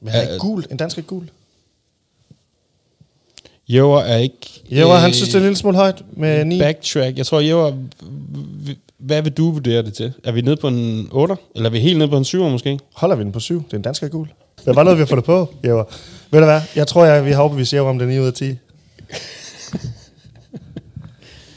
Men 0.00 0.14
er 0.14 0.20
ikke 0.22 0.38
gul. 0.38 0.64
En 0.70 0.76
dansk 0.76 0.98
er 0.98 1.02
gul. 1.02 1.30
Jæver 3.68 4.00
er 4.00 4.16
ikke... 4.18 4.62
Jo, 4.70 4.92
han 4.92 5.12
synes, 5.12 5.28
det 5.28 5.34
er 5.34 5.38
en 5.38 5.44
lille 5.44 5.56
smule 5.56 5.76
højt 5.76 6.02
med 6.12 6.44
9. 6.44 6.58
Backtrack. 6.58 7.18
Jeg 7.18 7.26
tror, 7.26 7.40
Jæver... 7.40 7.72
Hvad 8.98 9.22
vil 9.22 9.32
du 9.32 9.50
vurdere 9.50 9.82
det 9.82 9.94
til? 9.94 10.12
Er 10.24 10.32
vi 10.32 10.40
nede 10.40 10.56
på 10.56 10.68
en 10.68 11.08
8? 11.12 11.36
Eller 11.54 11.68
er 11.68 11.72
vi 11.72 11.80
helt 11.80 11.98
nede 11.98 12.08
på 12.08 12.16
en 12.16 12.24
7 12.24 12.48
måske? 12.48 12.78
Holder 12.94 13.16
vi 13.16 13.24
den 13.24 13.32
på 13.32 13.40
7? 13.40 13.64
Det 13.64 13.72
er 13.72 13.76
en 13.76 13.82
dansk 13.82 14.10
gul. 14.10 14.28
Det 14.58 14.68
er 14.68 14.72
bare 14.72 14.84
noget, 14.84 14.98
vi 14.98 15.00
har 15.00 15.06
fundet 15.06 15.24
på, 15.24 15.54
Jæver. 15.64 15.84
Ved 16.30 16.40
du 16.40 16.46
hvad? 16.46 16.60
Jeg 16.76 16.86
tror, 16.86 17.04
jeg, 17.04 17.24
vi 17.24 17.32
har 17.32 17.40
overbevist 17.40 17.72
Jæver 17.72 17.88
om 17.88 17.98
det 17.98 18.08
9 18.08 18.18
ud 18.18 18.26
af 18.26 18.32
10. 18.32 18.44
ja, 18.44 18.54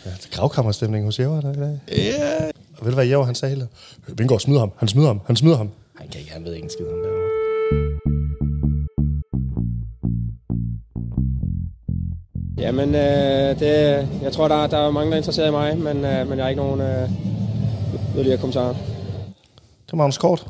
det 0.06 0.26
er 0.32 0.32
gravkammerstemning 0.32 1.06
hos 1.06 1.20
Jæver 1.20 1.42
der 1.42 1.54
i 1.54 1.56
dag. 1.56 1.80
Ja. 1.98 2.46
Og 2.78 2.86
ved 2.86 2.92
du 2.92 2.96
hvad 2.96 3.06
Jæver, 3.06 3.26
han 3.26 3.36
sagde 3.36 3.56
hele? 3.56 3.68
Vingård 4.08 4.40
smider 4.40 4.60
ham, 4.60 4.72
han 4.78 4.88
smider 4.88 5.08
ham, 5.08 5.22
han 5.28 5.36
smider 5.36 5.58
ham. 5.58 5.70
Han 5.96 6.08
kan 6.10 6.20
ikke, 6.20 6.32
han 6.32 6.46
ved 6.46 6.54
ikke 6.54 6.64
en 6.64 6.70
skid 6.70 6.86
om 6.86 6.92
derovre. 7.04 7.17
Jamen, 12.58 12.96
øh, 12.96 13.60
det, 13.60 14.08
jeg 14.22 14.32
tror, 14.34 14.48
der, 14.48 14.68
der 14.68 14.78
er 14.78 14.92
mange, 14.92 15.10
der 15.10 15.14
er 15.14 15.18
interesseret 15.18 15.48
i 15.48 15.52
mig, 15.52 15.78
men, 15.78 16.06
øh, 16.06 16.30
men 16.30 16.38
jeg 16.38 16.46
har 16.46 16.50
ikke 16.50 16.62
nogen 16.62 16.82
øh, 16.82 17.10
yderligere 18.16 18.38
kommentarer. 18.38 18.74
Det 19.86 19.94
er 19.94 19.96
Magnus 19.96 20.18
Kort, 20.18 20.46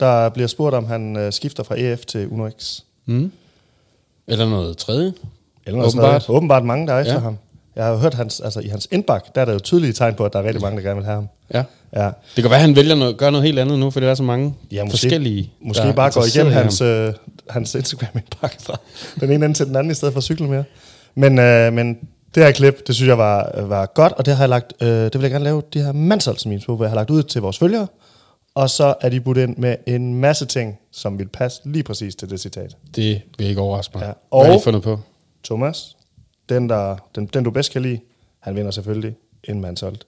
der 0.00 0.28
bliver 0.28 0.46
spurgt, 0.46 0.74
om 0.74 0.86
han 0.86 1.16
øh, 1.16 1.32
skifter 1.32 1.62
fra 1.62 1.74
EF 1.78 2.04
til 2.04 2.28
Uno 2.28 2.50
X. 2.50 2.80
Eller 4.28 4.48
noget 4.48 4.76
tredje? 4.76 5.12
Eller 5.66 5.78
noget 5.78 5.88
Åbenbart. 5.88 5.92
Sådan 5.92 6.02
noget. 6.02 6.28
Åbenbart 6.28 6.64
mange, 6.64 6.86
der 6.86 6.92
er 6.94 7.00
efter 7.00 7.12
Ja. 7.14 7.18
ham. 7.20 7.38
Jeg 7.76 7.84
har 7.84 7.96
hørt 7.96 8.14
hans, 8.14 8.40
altså 8.40 8.60
i 8.60 8.68
hans 8.68 8.88
indbak, 8.90 9.34
der 9.34 9.40
er 9.40 9.44
der 9.44 9.52
jo 9.52 9.58
tydelige 9.58 9.92
tegn 9.92 10.14
på, 10.14 10.24
at 10.24 10.32
der 10.32 10.38
er 10.38 10.42
rigtig 10.44 10.62
mange, 10.62 10.76
der 10.76 10.82
gerne 10.82 10.96
vil 10.96 11.04
have 11.04 11.14
ham. 11.14 11.28
Ja. 11.54 11.62
Ja. 11.96 12.06
Det 12.36 12.42
kan 12.42 12.44
være, 12.44 12.54
at 12.54 12.60
han 12.60 12.76
vælger 12.76 12.94
noget, 12.94 13.16
gør 13.16 13.30
noget 13.30 13.46
helt 13.46 13.58
andet 13.58 13.78
nu, 13.78 13.90
for 13.90 14.00
det 14.00 14.08
er 14.08 14.14
så 14.14 14.22
mange 14.22 14.54
Ja, 14.72 14.84
måske, 14.84 14.90
forskellige. 14.98 15.52
Måske 15.60 15.82
der 15.82 15.88
er 15.88 15.92
bare 15.92 16.10
går 16.10 16.24
igennem 16.36 16.52
hans, 16.52 16.80
øh, 16.80 17.12
hans 17.50 17.74
Instagram-indbakke 17.74 18.56
fra 18.62 18.76
den 19.20 19.32
ene 19.32 19.44
ende 19.44 19.56
til 19.56 19.66
den 19.66 19.76
anden, 19.76 19.90
i 19.90 19.94
stedet 19.94 20.12
for 20.14 20.18
at 20.18 20.24
cykle 20.24 20.48
mere. 20.48 20.64
Men, 21.14 21.38
øh, 21.38 21.72
men 21.72 22.08
det 22.34 22.44
her 22.44 22.52
klip, 22.52 22.86
det 22.86 22.94
synes 22.94 23.08
jeg 23.08 23.18
var, 23.18 23.60
var 23.62 23.86
godt, 23.86 24.12
og 24.12 24.26
det 24.26 24.36
har 24.36 24.42
jeg 24.42 24.48
lagt, 24.48 24.72
øh, 24.80 24.88
det 24.88 25.14
vil 25.14 25.20
jeg 25.20 25.30
gerne 25.30 25.44
lave 25.44 25.62
de 25.74 25.82
her 25.82 25.92
mandsholdsmemes 25.92 26.66
på, 26.66 26.76
hvor 26.76 26.84
jeg 26.84 26.90
har 26.90 26.96
lagt 26.96 27.10
ud 27.10 27.22
til 27.22 27.42
vores 27.42 27.58
følgere, 27.58 27.86
og 28.54 28.70
så 28.70 28.94
er 29.00 29.08
de 29.08 29.20
budt 29.20 29.38
ind 29.38 29.56
med 29.56 29.76
en 29.86 30.14
masse 30.14 30.46
ting, 30.46 30.78
som 30.90 31.18
vil 31.18 31.28
passe 31.28 31.60
lige 31.64 31.82
præcis 31.82 32.14
til 32.14 32.30
det 32.30 32.40
citat. 32.40 32.76
Det 32.96 33.22
vil 33.38 33.46
ikke 33.46 33.60
overraske 33.60 33.98
mig. 33.98 34.06
Ja. 34.06 34.12
Og... 34.30 34.42
Hvad 34.44 34.52
har 34.52 34.60
I 34.60 34.62
fundet 34.64 34.82
på? 34.82 34.98
Thomas, 35.44 35.96
den, 36.48 36.68
der, 36.68 36.96
den, 37.14 37.26
den 37.26 37.44
du 37.44 37.50
bedst 37.50 37.72
kan 37.72 37.82
lide, 37.82 38.00
han 38.40 38.56
vinder 38.56 38.70
selvfølgelig 38.70 39.16
en 39.44 39.60
mandsholdt 39.60 40.06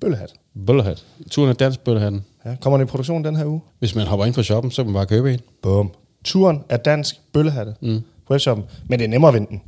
bøllehat. 0.00 0.32
Bøllehat. 0.66 1.04
Turen 1.30 1.50
er 1.50 1.54
dansk 1.54 1.80
bøllehatten. 1.80 2.24
Ja, 2.44 2.56
kommer 2.60 2.78
den 2.78 2.86
i 2.86 2.90
produktion 2.90 3.24
den 3.24 3.36
her 3.36 3.44
uge? 3.44 3.60
Hvis 3.78 3.94
man 3.94 4.06
hopper 4.06 4.26
ind 4.26 4.34
på 4.34 4.42
shoppen, 4.42 4.70
så 4.70 4.82
kan 4.82 4.92
man 4.92 4.98
bare 4.98 5.06
købe 5.06 5.32
en. 5.32 5.40
Bum. 5.62 5.90
Turen 6.24 6.64
er 6.68 6.76
dansk 6.76 7.20
bøllehatte 7.32 7.74
mm. 7.80 8.00
på 8.26 8.32
webshoppen, 8.32 8.66
men 8.88 8.98
det 8.98 9.04
er 9.04 9.08
nemmere 9.08 9.28
at 9.28 9.34
vinde 9.34 9.46
den. 9.50 9.62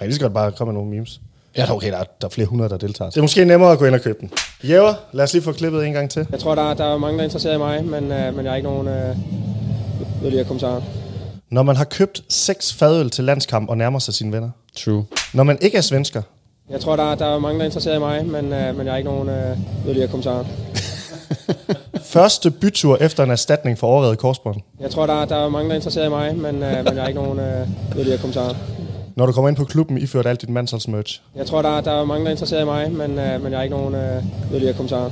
Man 0.00 0.04
kan 0.04 0.08
lige 0.08 0.14
så 0.14 0.20
godt 0.20 0.34
bare 0.34 0.52
komme 0.52 0.72
med 0.72 0.80
nogle 0.80 0.90
memes. 0.90 1.20
Ja, 1.56 1.72
okay, 1.74 1.90
der 1.90 1.98
er, 1.98 2.04
der 2.20 2.26
er 2.26 2.30
flere 2.30 2.46
hundrede, 2.48 2.70
der 2.70 2.76
deltager. 2.76 3.10
Det 3.10 3.16
er 3.16 3.22
måske 3.22 3.44
nemmere 3.44 3.72
at 3.72 3.78
gå 3.78 3.84
ind 3.84 3.94
og 3.94 4.00
købe 4.00 4.18
den. 4.20 4.30
Jæver, 4.64 4.94
lad 5.12 5.24
os 5.24 5.32
lige 5.32 5.42
få 5.42 5.52
klippet 5.52 5.86
en 5.86 5.92
gang 5.92 6.10
til. 6.10 6.26
Jeg 6.30 6.40
tror, 6.40 6.54
der, 6.54 6.74
der 6.74 6.94
er 6.94 6.98
mange, 6.98 7.16
der 7.16 7.20
er 7.20 7.24
interesseret 7.24 7.54
i 7.54 7.58
mig, 7.58 7.84
men, 7.84 8.12
øh, 8.12 8.36
men 8.36 8.44
jeg 8.44 8.52
har 8.52 8.56
ikke 8.56 8.68
nogen 8.68 8.88
øh, 8.88 9.16
yderligere 10.22 10.44
kommentarer. 10.44 10.82
Når 11.50 11.62
man 11.62 11.76
har 11.76 11.84
købt 11.84 12.22
seks 12.28 12.74
fadøl 12.74 13.10
til 13.10 13.24
landskamp 13.24 13.70
og 13.70 13.76
nærmer 13.76 13.98
sig 13.98 14.14
sine 14.14 14.32
venner. 14.32 14.50
True. 14.76 15.04
Når 15.34 15.42
man 15.42 15.58
ikke 15.60 15.76
er 15.76 15.80
svensker. 15.80 16.22
Jeg 16.70 16.80
tror, 16.80 16.96
der, 16.96 17.14
der 17.14 17.26
er 17.34 17.38
mange, 17.38 17.58
der 17.58 17.62
er 17.62 17.66
interesseret 17.66 17.96
i 17.96 17.98
mig, 17.98 18.26
men, 18.26 18.52
øh, 18.52 18.76
men 18.76 18.86
jeg 18.86 18.92
har 18.92 18.96
ikke 18.98 19.10
nogen 19.10 19.28
øh, 19.28 19.56
yderligere 19.86 20.08
kommentarer. 20.08 20.44
Første 22.14 22.50
bytur 22.50 22.96
efter 23.00 23.24
en 23.24 23.30
erstatning 23.30 23.78
for 23.78 23.86
overrevet 23.86 24.18
korsbånd. 24.18 24.60
Jeg 24.80 24.90
tror, 24.90 25.06
der, 25.06 25.24
der 25.24 25.36
er 25.36 25.48
mange, 25.48 25.68
der 25.68 25.72
er 25.72 25.76
interesseret 25.76 26.06
i 26.06 26.10
mig, 26.10 26.36
men, 26.36 26.62
øh, 26.62 26.84
men 26.84 26.94
jeg 26.94 27.02
har 27.02 27.08
ikke 27.08 27.20
nogen 27.20 27.38
øh, 27.38 27.68
yderligere 27.96 28.18
kommentarer. 28.18 28.54
Når 29.18 29.26
du 29.26 29.32
kommer 29.32 29.48
ind 29.48 29.56
på 29.56 29.64
klubben, 29.64 29.98
iført 29.98 30.26
alt 30.26 30.40
dit 30.40 30.50
mandsholdsmerch. 30.50 31.20
Jeg 31.36 31.46
tror, 31.46 31.62
der, 31.62 31.80
der 31.80 32.00
er 32.00 32.04
mange, 32.04 32.24
der 32.24 32.30
er 32.30 32.30
interesseret 32.30 32.62
i 32.62 32.64
mig, 32.64 32.92
men, 32.92 33.18
øh, 33.18 33.42
men 33.42 33.52
jeg 33.52 33.58
har 33.58 33.62
ikke 33.62 33.76
nogen 33.76 33.94
øh, 33.94 34.22
yderligere 34.50 34.74
kommentarer. 34.74 35.10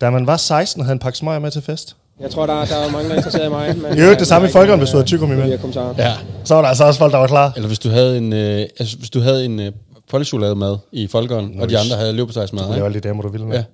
Da 0.00 0.10
man 0.10 0.26
var 0.26 0.36
16, 0.36 0.82
havde 0.82 0.92
en 0.92 0.98
pakke 0.98 1.18
smøger 1.18 1.38
med 1.38 1.50
til 1.50 1.62
fest. 1.62 1.96
Jeg 2.20 2.30
tror, 2.30 2.46
der, 2.46 2.64
der 2.64 2.76
er 2.76 2.90
mange, 2.90 3.08
der 3.08 3.14
er 3.14 3.16
interesseret 3.16 3.46
i 3.46 3.50
mig, 3.50 3.76
men... 3.76 3.92
I 3.98 4.00
øvrigt 4.00 4.16
øh, 4.16 4.18
det 4.18 4.26
samme 4.26 4.44
men 4.44 4.50
i 4.50 4.52
folkeren, 4.52 4.78
hvis 4.78 4.90
du 4.90 4.96
havde 4.96 5.22
øh, 5.22 5.28
med. 5.28 5.36
Yderligere 5.36 5.60
kommentarer. 5.60 5.94
Ja. 5.98 6.12
Så 6.44 6.54
var 6.54 6.62
der 6.62 6.68
altså 6.68 6.84
også 6.84 6.98
folk, 6.98 7.12
der 7.12 7.18
var 7.18 7.26
klar. 7.26 7.52
Eller 7.56 7.66
hvis 7.66 7.78
du 7.78 7.88
havde 7.88 8.18
en, 8.18 8.32
øh, 8.32 8.66
altså, 8.78 8.96
hvis 8.96 9.10
du 9.10 9.20
havde 9.20 9.44
en 9.44 9.60
øh, 9.60 9.72
folkechokolademad 10.10 10.76
i 10.92 11.06
folkeren, 11.06 11.60
og 11.60 11.70
de 11.70 11.78
andre 11.78 11.96
havde 11.96 12.12
leverpostejsmad. 12.12 12.62
Det 12.62 12.70
er 12.70 12.74
ikke? 12.74 12.84
alle 12.84 13.00
de 13.00 13.08
damer, 13.08 13.22
du 13.22 13.28
vil 13.28 13.46
med. 13.46 13.56
Ja. 13.56 13.64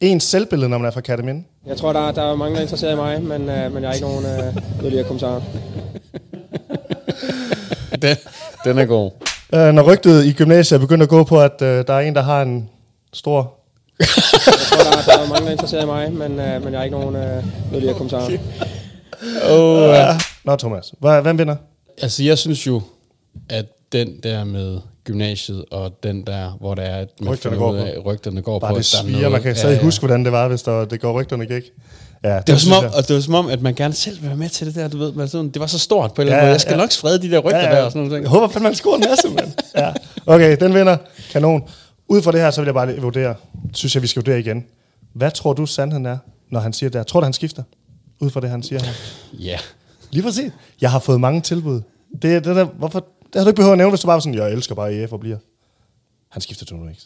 Ens 0.00 0.24
selvbillede, 0.24 0.68
når 0.68 0.78
man 0.78 0.86
er 0.86 0.90
fra 0.90 1.00
Kataminde. 1.00 1.44
Jeg 1.66 1.76
tror, 1.76 1.92
der, 1.92 2.12
der 2.12 2.22
er 2.22 2.36
mange, 2.36 2.54
der 2.54 2.58
er 2.58 2.62
interesseret 2.62 2.92
i 2.92 2.96
mig, 2.96 3.22
men, 3.22 3.48
øh, 3.48 3.74
men 3.74 3.82
jeg 3.82 3.88
har 3.88 3.94
ikke 3.94 4.06
nogen 4.06 4.26
øh, 4.26 4.82
yderligere 4.82 5.04
kommentarer. 5.04 5.40
Den, 8.02 8.16
den 8.64 8.78
er 8.78 8.84
god. 8.84 9.10
Øh, 9.54 9.72
når 9.72 9.92
rygtet 9.92 10.24
i 10.24 10.32
gymnasiet 10.32 10.76
er 10.76 10.80
begyndt 10.80 11.02
at 11.02 11.08
gå 11.08 11.24
på, 11.24 11.40
at 11.40 11.62
øh, 11.62 11.86
der 11.86 11.94
er 11.94 12.00
en, 12.00 12.14
der 12.14 12.22
har 12.22 12.42
en 12.42 12.68
stor... 13.12 13.54
Jeg 13.98 14.06
tror, 14.08 14.90
der, 14.90 15.02
der 15.06 15.22
er 15.22 15.28
mange, 15.28 15.40
der 15.40 15.46
er 15.46 15.52
interesseret 15.52 15.82
i 15.82 15.86
mig, 15.86 16.12
men, 16.12 16.40
øh, 16.40 16.64
men 16.64 16.72
jeg 16.72 16.78
har 16.78 16.84
ikke 16.84 16.98
nogen 16.98 17.16
øh, 17.16 17.44
yderligere 17.72 17.94
kommentarer. 17.94 18.38
Oh, 19.50 19.88
ja. 19.88 20.18
Nå, 20.44 20.56
Thomas. 20.56 20.92
Hvad, 20.98 21.22
hvem 21.22 21.38
vinder? 21.38 21.56
Altså, 22.02 22.22
jeg 22.24 22.38
synes 22.38 22.66
jo, 22.66 22.82
at 23.48 23.66
den 23.92 24.20
der 24.22 24.44
med 24.44 24.78
gymnasiet, 25.04 25.64
og 25.70 25.92
den 26.02 26.26
der, 26.26 26.56
hvor 26.60 26.74
der 26.74 26.82
er, 26.82 27.00
at 27.00 27.08
man 27.20 27.32
Rygterne 27.32 27.56
går 27.56 27.72
ud 27.72 27.76
af, 27.76 27.96
rygterne 28.06 28.42
går 28.42 28.58
Bare 28.58 28.72
på, 28.72 28.78
det 28.78 28.92
der 28.92 28.98
er 28.98 29.02
sviger. 29.02 29.28
Man 29.28 29.42
kan 29.42 29.56
stadig 29.56 29.82
huske, 29.82 30.00
hvordan 30.00 30.24
det 30.24 30.32
var, 30.32 30.48
hvis 30.48 30.62
der, 30.62 30.84
det 30.84 31.00
går 31.00 31.20
rygterne 31.20 31.46
gik. 31.46 31.62
Ja, 32.24 32.40
Det 32.46 32.52
var, 32.52 32.58
som 32.58 32.72
om, 32.72 32.84
og 32.96 33.08
det 33.08 33.14
var 33.16 33.20
som 33.22 33.34
om, 33.34 33.48
at 33.48 33.62
man 33.62 33.74
gerne 33.74 33.94
selv 33.94 34.20
vil 34.20 34.28
være 34.28 34.36
med 34.36 34.48
til 34.48 34.66
det 34.66 34.74
der, 34.74 34.88
du 34.88 34.98
ved. 34.98 35.12
Men 35.12 35.28
sådan, 35.28 35.50
det 35.50 35.60
var 35.60 35.66
så 35.66 35.78
stort 35.78 36.14
på 36.14 36.22
en 36.22 36.28
eller 36.28 36.36
Ja, 36.36 36.40
anden 36.40 36.44
måde. 36.44 36.48
ja, 36.48 36.52
Jeg 36.52 36.60
skal 36.60 36.72
ja. 36.72 36.76
nok 36.76 36.90
sprede 36.92 37.22
de 37.22 37.30
der 37.30 37.38
rygter 37.38 37.60
der 37.70 37.82
og 37.82 37.92
sådan 37.92 38.06
noget. 38.08 38.22
Jeg 38.22 38.30
håber 38.30 38.48
fandme, 38.48 38.68
man 38.68 38.74
scorer 38.74 38.96
en 38.96 39.04
masse, 39.08 39.28
mand. 39.28 39.52
Ja. 39.76 39.92
Okay, 40.26 40.56
den 40.60 40.74
vinder. 40.74 40.96
Kanon. 41.32 41.62
Ud 42.08 42.22
fra 42.22 42.32
det 42.32 42.40
her, 42.40 42.50
så 42.50 42.60
vil 42.60 42.66
jeg 42.66 42.74
bare 42.74 42.96
vurdere. 42.96 43.34
Synes 43.74 43.94
jeg, 43.94 44.02
vi 44.02 44.06
skal 44.06 44.22
vurdere 44.22 44.40
igen. 44.40 44.64
Hvad 45.14 45.30
tror 45.30 45.52
du, 45.52 45.66
sandheden 45.66 46.06
er, 46.06 46.18
når 46.50 46.60
han 46.60 46.72
siger 46.72 46.90
det 46.90 46.98
her? 46.98 47.02
Tror 47.02 47.20
du, 47.20 47.24
han 47.24 47.32
skifter? 47.32 47.62
Ud 48.20 48.30
fra 48.30 48.40
det, 48.40 48.50
han 48.50 48.62
siger 48.62 48.82
her. 48.84 48.92
Ja. 49.38 49.58
Lige 50.10 50.22
præcis. 50.22 50.52
Jeg 50.80 50.90
har 50.90 50.98
fået 50.98 51.20
mange 51.20 51.40
tilbud. 51.40 51.80
Det, 52.22 52.44
det 52.44 52.56
der, 52.56 52.64
hvorfor, 52.64 52.98
det 53.00 53.34
har 53.34 53.42
du 53.42 53.48
ikke 53.48 53.56
behøvet 53.56 53.72
at 53.72 53.78
nævne, 53.78 53.90
hvis 53.90 54.00
du 54.00 54.06
bare 54.06 54.14
var 54.14 54.20
sådan, 54.20 54.34
jeg 54.38 54.52
elsker 54.52 54.74
bare 54.74 54.92
EF 54.94 55.12
og 55.12 55.20
bliver. 55.20 55.36
Han 56.28 56.42
skifter 56.42 56.66
til 56.66 56.76
Uno 56.76 56.92
X. 56.94 56.96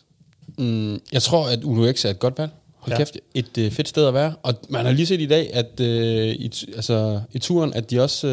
Mm, 0.58 0.98
jeg 1.12 1.22
tror, 1.22 1.48
at 1.48 1.64
Uno 1.64 1.92
X 1.92 2.04
er 2.04 2.10
et 2.10 2.18
godt 2.18 2.38
valg. 2.38 2.50
Hold 2.84 2.92
Ja. 2.92 2.96
kæft, 2.96 3.16
et 3.34 3.58
øh, 3.58 3.70
fedt 3.70 3.88
sted 3.88 4.06
at 4.06 4.14
være. 4.14 4.34
Og 4.42 4.54
man 4.68 4.84
har 4.84 4.92
lige 4.92 5.06
set 5.06 5.20
i 5.20 5.26
dag, 5.26 5.50
at 5.54 5.80
øh, 5.80 6.26
i, 6.28 6.50
altså, 6.76 7.20
i 7.32 7.38
turen, 7.38 7.74
at 7.74 7.90
de 7.90 8.00
også 8.00 8.26
øh, 8.26 8.32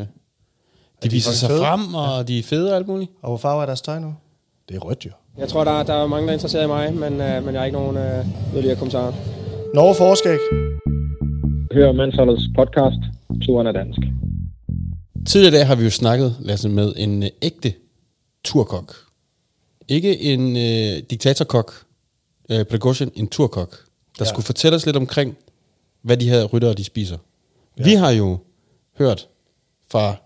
de, 0.00 0.06
de 1.02 1.10
viser 1.10 1.32
sig 1.32 1.48
fede? 1.48 1.60
frem, 1.60 1.94
og 1.94 2.16
ja. 2.16 2.22
de 2.22 2.38
er 2.38 2.42
fede 2.42 2.70
og 2.70 2.76
alt 2.76 2.88
muligt. 2.88 3.10
Og 3.22 3.28
hvor 3.28 3.36
farve 3.36 3.62
er 3.62 3.66
deres 3.66 3.80
tøj 3.80 3.98
nu? 3.98 4.14
Det 4.68 4.76
er 4.76 4.80
rødt 4.80 5.06
jo. 5.06 5.10
Jeg 5.38 5.48
tror, 5.48 5.64
der, 5.64 5.82
der 5.82 5.94
er 5.94 6.06
mange, 6.06 6.26
der 6.26 6.30
er 6.32 6.34
interesseret 6.34 6.64
i 6.64 6.66
mig, 6.66 6.94
men, 6.94 7.12
øh, 7.20 7.44
men 7.44 7.54
jeg 7.54 7.60
har 7.60 7.64
ikke 7.64 7.78
nogen 7.78 7.96
øh, 7.96 8.26
yderligere 8.54 8.76
kommentarer. 8.76 9.12
Norge 9.74 9.94
Forskæg. 9.94 10.38
Hør 11.72 11.92
Mansholdets 11.92 12.42
podcast. 12.56 12.98
Turen 13.46 13.66
er 13.66 13.72
dansk. 13.72 13.98
Tidligere 15.26 15.54
i 15.54 15.56
dag 15.58 15.66
har 15.66 15.74
vi 15.74 15.84
jo 15.84 15.90
snakket, 15.90 16.36
Lasse, 16.40 16.68
med 16.68 16.92
en 16.96 17.22
øh, 17.22 17.28
ægte 17.42 17.72
turkok. 18.44 18.94
Ikke 19.88 20.20
en 20.20 20.56
øh, 20.56 21.02
diktatorkok, 21.10 21.72
øh, 22.50 22.64
Prigozhin, 22.64 23.10
en 23.14 23.28
turkok, 23.28 23.76
der 24.18 24.24
Ja. 24.24 24.28
skulle 24.28 24.46
fortælle 24.46 24.76
os 24.76 24.86
lidt 24.86 24.96
omkring, 24.96 25.36
hvad 26.02 26.16
de 26.16 26.28
her 26.28 26.44
ryttere, 26.44 26.74
de 26.74 26.84
spiser. 26.84 27.18
Ja. 27.78 27.84
Vi 27.84 27.94
har 27.94 28.10
jo 28.10 28.38
hørt 28.98 29.28
fra 29.90 30.16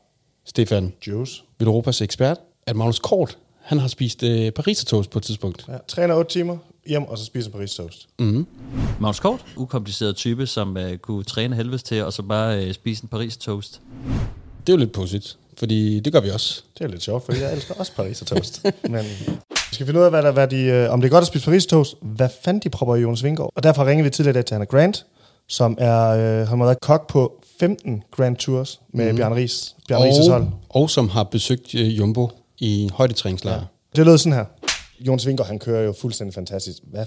Stefan 0.44 0.92
Juice. 1.06 1.42
Europas 1.60 2.00
ekspert, 2.00 2.36
at 2.66 2.76
Magnus 2.76 2.98
Kort, 2.98 3.38
han 3.60 3.78
har 3.78 3.88
spist 3.88 4.22
øh, 4.22 4.50
parisertoast 4.52 5.10
på 5.10 5.18
et 5.18 5.22
tidspunkt. 5.24 5.64
Ja. 5.68 5.76
Træner 5.88 6.14
8 6.14 6.30
timer 6.32 6.56
hjem, 6.86 7.02
og 7.02 7.18
så 7.18 7.24
spiser 7.24 7.50
Paris 7.50 7.74
toast. 7.74 8.08
Magnus 9.00 9.20
Kort, 9.20 9.44
ukompliceret 9.56 10.16
type, 10.16 10.46
som 10.46 10.76
uh, 10.76 10.96
kunne 10.96 11.24
træne 11.24 11.56
helvedes 11.56 11.82
til, 11.82 12.04
og 12.04 12.12
så 12.12 12.22
bare 12.22 12.66
uh, 12.66 12.72
spise 12.72 13.02
en 13.02 13.08
Paris 13.08 13.36
toast. 13.36 13.80
Det 14.66 14.72
er 14.72 14.76
jo 14.76 14.78
lidt 14.78 14.92
pudsigt, 14.92 15.38
fordi 15.58 16.00
det 16.00 16.12
gør 16.12 16.20
vi 16.20 16.30
også. 16.30 16.62
Det 16.78 16.84
er 16.84 16.88
lidt 16.88 17.02
sjovt, 17.02 17.24
fordi 17.24 17.40
jeg 17.40 17.52
elsker 17.54 17.74
også 17.74 17.92
Paris 17.92 18.20
og 18.20 18.26
toast. 18.26 18.64
Men 18.90 19.04
skal 19.76 19.86
finde 19.86 20.00
ud 20.00 20.04
af, 20.04 20.10
hvad 20.10 20.22
der, 20.22 20.30
hvad 20.32 20.48
de, 20.48 20.62
øh, 20.62 20.92
om 20.92 21.00
det 21.00 21.08
er 21.08 21.10
godt 21.10 21.22
at 21.22 21.28
spise 21.28 21.44
Paris 21.44 21.66
toast. 21.66 21.94
Hvad 22.02 22.28
fanden 22.44 22.60
de 22.60 22.70
propper 22.70 22.94
i 22.96 23.00
Jonas 23.00 23.24
Vingård? 23.24 23.52
Og 23.56 23.62
derfor 23.62 23.84
ringede 23.86 24.04
vi 24.04 24.10
tidligere 24.10 24.32
i 24.32 24.34
dag 24.34 24.44
til 24.44 24.54
Anna 24.54 24.64
Grant, 24.64 25.06
som 25.48 25.76
er, 25.80 26.08
øh, 26.08 26.48
han 26.48 26.58
har 26.58 26.64
været 26.64 26.80
kok 26.80 27.08
på 27.08 27.42
15 27.60 28.02
Grand 28.10 28.36
Tours 28.36 28.80
med 28.92 29.12
mm. 29.12 29.16
Bjørn 29.16 29.34
Ries. 29.34 29.76
Bjørn 29.88 30.02
Ries' 30.02 30.30
hold. 30.30 30.42
og, 30.42 30.82
og 30.82 30.90
som 30.90 31.08
har 31.08 31.24
besøgt 31.24 31.74
øh, 31.74 31.98
Jumbo 31.98 32.30
i 32.58 32.90
højdetræningslejr. 32.94 33.56
Ja. 33.56 33.64
Det 33.96 34.06
lød 34.06 34.18
sådan 34.18 34.32
her. 34.38 34.44
Jonas 35.00 35.26
Vingård, 35.26 35.46
han 35.46 35.58
kører 35.58 35.82
jo 35.82 35.92
fuldstændig 35.92 36.34
fantastisk. 36.34 36.78
Hvad 36.82 37.06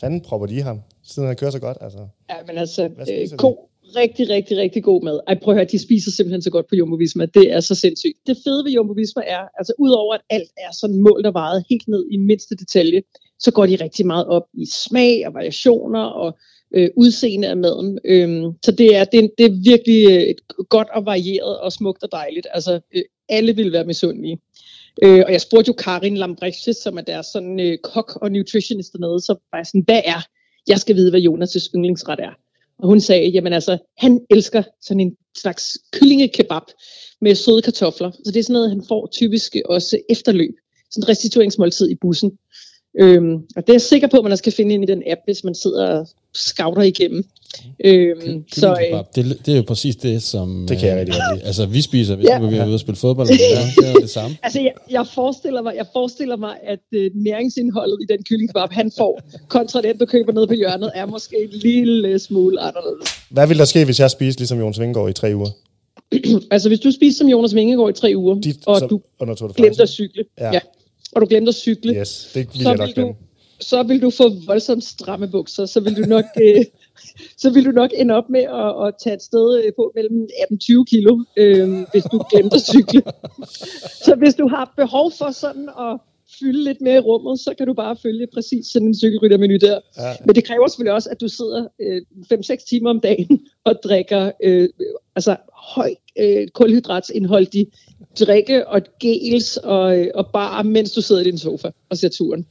fanden 0.00 0.20
propper 0.20 0.46
de 0.46 0.54
i 0.54 0.60
ham, 0.60 0.80
siden 1.04 1.28
han 1.28 1.36
kører 1.36 1.50
så 1.50 1.58
godt? 1.58 1.76
Altså, 1.80 1.98
Ja, 2.30 2.34
men 2.46 2.58
altså, 2.58 2.82
øh, 2.84 3.38
god, 3.38 3.56
rigtig, 3.96 4.28
rigtig, 4.28 4.56
rigtig 4.56 4.82
god 4.84 5.04
mad. 5.04 5.20
Ej, 5.26 5.38
prøv 5.42 5.54
at 5.54 5.58
høre, 5.58 5.72
de 5.72 5.78
spiser 5.78 6.10
simpelthen 6.10 6.42
så 6.42 6.50
godt 6.50 6.66
på 6.68 6.76
Jumbo 6.76 6.96
Visma. 6.96 7.26
Det 7.26 7.52
er 7.52 7.60
så 7.60 7.74
sindssygt. 7.74 8.16
Det 8.26 8.36
fede 8.44 8.64
ved 8.64 8.72
Jumbo 8.72 8.92
Visma 8.92 9.22
er, 9.26 9.42
altså 9.58 9.72
udover 9.78 10.14
at 10.14 10.20
alt 10.30 10.50
er 10.58 10.72
sådan 10.80 11.00
målt 11.00 11.26
og 11.26 11.34
vejet 11.34 11.64
helt 11.70 11.88
ned 11.88 12.06
i 12.10 12.16
mindste 12.16 12.54
detalje, 12.56 13.02
så 13.38 13.50
går 13.50 13.66
de 13.66 13.76
rigtig 13.76 14.06
meget 14.06 14.26
op 14.26 14.46
i 14.54 14.66
smag 14.66 15.26
og 15.26 15.34
variationer 15.34 16.00
og 16.00 16.38
øh, 16.74 16.90
udseende 16.96 17.48
af 17.48 17.56
maden. 17.56 17.98
Øhm, 18.04 18.52
så 18.64 18.72
det 18.72 18.96
er, 18.96 19.04
det, 19.04 19.24
er, 19.24 19.28
det 19.38 19.46
er 19.46 19.62
virkelig 19.72 20.06
øh, 20.10 20.22
et 20.22 20.40
godt 20.68 20.88
og 20.94 21.06
varieret 21.06 21.58
og 21.58 21.72
smukt 21.72 22.02
og 22.02 22.12
dejligt. 22.12 22.46
Altså, 22.50 22.80
øh, 22.94 23.02
alle 23.28 23.56
vil 23.56 23.72
være 23.72 23.84
misundelige. 23.84 24.38
Øh, 25.02 25.22
og 25.26 25.32
jeg 25.32 25.40
spurgte 25.40 25.68
jo 25.68 25.72
Karin 25.72 26.16
Lambrecht, 26.16 26.76
som 26.82 26.98
er 26.98 27.02
deres 27.02 27.26
sådan, 27.26 27.60
øh, 27.60 27.78
kok 27.78 28.18
og 28.22 28.32
nutritionist 28.32 28.92
dernede, 28.92 29.20
så 29.20 29.34
var 29.52 29.58
jeg 29.58 29.66
sådan, 29.66 29.84
hvad 29.84 30.00
er? 30.04 30.26
Jeg 30.68 30.78
skal 30.78 30.96
vide, 30.96 31.10
hvad 31.10 31.20
Jonas' 31.20 31.70
yndlingsret 31.74 32.20
er. 32.20 32.32
Og 32.78 32.88
hun 32.88 33.00
sagde, 33.00 33.28
jamen 33.28 33.52
altså, 33.52 33.78
han 33.98 34.20
elsker 34.30 34.62
sådan 34.82 35.00
en 35.00 35.16
slags 35.36 35.78
kyllingekebab 35.92 36.62
med 37.20 37.34
søde 37.34 37.62
kartofler. 37.62 38.10
Så 38.10 38.30
det 38.32 38.36
er 38.36 38.42
sådan 38.42 38.52
noget, 38.52 38.70
han 38.70 38.84
får 38.88 39.08
typisk 39.12 39.56
også 39.64 39.98
efterløb. 40.08 40.54
Sådan 40.90 41.04
en 41.04 41.08
restitueringsmåltid 41.08 41.90
i 41.90 41.94
bussen. 41.94 42.38
Øhm, 43.00 43.34
og 43.34 43.62
det 43.66 43.68
er 43.68 43.72
jeg 43.74 43.80
sikker 43.80 44.08
på, 44.08 44.16
at 44.16 44.22
man 44.22 44.32
også 44.32 44.44
kan 44.44 44.52
finde 44.52 44.74
ind 44.74 44.82
i 44.84 44.86
den 44.86 45.02
app, 45.06 45.20
hvis 45.24 45.44
man 45.44 45.54
sidder 45.54 45.86
og 45.88 46.06
scouter 46.34 46.82
igennem. 46.82 47.24
Øhm, 47.84 48.44
så 48.52 48.70
øh, 48.92 48.98
det, 49.14 49.38
det 49.46 49.52
er 49.52 49.56
jo 49.56 49.62
præcis 49.62 49.96
det, 49.96 50.22
som... 50.22 50.66
Det 50.68 50.78
kan 50.78 50.88
jeg 50.88 50.94
øh, 50.94 51.00
rigtig 51.00 51.14
godt 51.14 51.36
lide. 51.38 51.46
Altså, 51.46 51.66
vi 51.66 51.80
spiser, 51.80 52.16
hvis 52.16 52.28
Ja. 52.28 52.38
vi 52.38 52.56
er 52.56 52.66
ude 52.66 52.74
og 52.74 52.80
spille 52.80 52.96
fodbold. 52.98 53.28
Ja, 53.28 53.34
det 53.82 53.88
er 53.88 53.92
jo 53.92 54.00
det 54.00 54.10
samme. 54.10 54.36
altså, 54.42 54.60
jeg, 54.60 54.72
jeg, 54.90 55.06
forestiller 55.14 55.62
mig, 55.62 55.74
jeg 55.76 55.86
forestiller 55.92 56.36
mig, 56.36 56.54
at 56.66 56.78
øh, 56.92 57.10
næringsindholdet 57.14 57.98
i 58.02 58.12
den 58.12 58.24
kyllingekebab, 58.24 58.68
han 58.72 58.92
får, 58.98 59.20
kontra 59.48 59.80
den, 59.82 59.98
du 59.98 60.06
køber 60.06 60.32
nede 60.32 60.46
på 60.46 60.54
hjørnet, 60.54 60.90
er 60.94 61.06
måske 61.06 61.36
en 61.42 61.50
lille 61.50 62.18
smule 62.18 62.60
anderledes. 62.60 63.08
hvad 63.30 63.46
ville 63.46 63.58
der 63.58 63.64
ske, 63.64 63.84
hvis 63.84 64.00
jeg 64.00 64.10
spiste 64.10 64.40
ligesom 64.40 64.58
Jonas 64.58 64.80
Vingård 64.80 65.10
i 65.10 65.12
tre 65.12 65.32
uger? 65.34 65.50
Altså, 66.50 66.68
hvis 66.68 66.80
du 66.80 66.90
spiser 66.90 67.18
som 67.18 67.28
Jonas 67.28 67.54
Vingegaard 67.54 67.90
i 67.90 67.92
tre 68.00 68.12
uger, 68.16 68.34
De, 68.34 68.54
og 68.66 68.78
så, 68.78 68.86
du 68.86 69.00
de 69.20 69.52
glemte 69.56 69.82
at 69.82 69.88
cykle, 69.88 70.24
Ja. 70.40 70.52
ja. 70.52 70.60
Og 71.14 71.20
du 71.20 71.26
glemte 71.26 71.48
at 71.48 71.54
cykle, 71.54 71.94
Yes, 71.94 72.30
det 72.34 72.48
ville 72.52 72.64
så 72.64 72.70
jeg 72.70 72.78
vil, 72.78 72.96
du, 72.96 73.14
så 73.60 73.82
vil 73.82 74.02
du 74.02 74.10
få 74.10 74.24
voldsomt 74.46 74.84
stramme 74.84 75.28
bukser, 75.28 75.66
så 75.66 75.80
vil 75.80 75.96
du 75.96 76.02
nok, 76.08 76.24
øh, 76.42 76.64
så 77.36 77.50
vil 77.50 77.64
du 77.64 77.70
nok 77.70 77.90
ende 77.94 78.14
op 78.14 78.30
med 78.30 78.40
at, 78.40 78.86
at 78.86 78.94
tage 79.02 79.14
et 79.14 79.22
sted 79.22 79.62
øh, 79.64 79.72
på 79.76 79.92
mellem 79.94 80.28
18-20 80.52 80.84
kilo, 80.84 81.24
øh, 81.36 81.86
hvis 81.92 82.04
du 82.04 82.24
glemte 82.30 82.56
at 82.56 82.62
cykle. 82.62 83.02
så 84.06 84.14
hvis 84.18 84.34
du 84.34 84.48
har 84.48 84.72
behov 84.76 85.12
for 85.18 85.30
sådan 85.30 85.68
at 85.68 86.00
fylde 86.38 86.64
lidt 86.64 86.80
mere 86.80 86.96
i 86.96 86.98
rummet, 86.98 87.40
så 87.40 87.54
kan 87.58 87.66
du 87.66 87.74
bare 87.74 87.96
følge 88.02 88.26
præcis 88.34 88.66
sådan 88.66 88.88
en 88.88 88.94
cykelryttermenu 88.94 89.56
der. 89.60 89.78
Ja. 89.98 90.12
Men 90.26 90.34
det 90.34 90.44
kræver 90.44 90.68
selvfølgelig 90.68 90.94
også, 90.94 91.10
at 91.10 91.20
du 91.20 91.28
sidder 91.28 91.66
øh, 91.80 92.02
5-6 92.32 92.68
timer 92.68 92.90
om 92.90 93.00
dagen 93.00 93.40
og 93.68 93.74
drikker 93.84 94.30
øh, 94.42 94.68
altså 95.16 95.36
høj 95.52 95.94
øh, 96.18 96.48
kulhydratsindholdig 96.48 97.66
drikke 98.20 98.68
og 98.68 98.80
gels 99.00 99.56
og, 99.56 99.98
øh, 99.98 100.06
og 100.14 100.26
bare, 100.32 100.64
mens 100.64 100.92
du 100.92 101.00
sidder 101.00 101.20
i 101.20 101.24
din 101.24 101.38
sofa 101.38 101.70
og 101.90 101.98
ser 101.98 102.08
turen. 102.08 102.46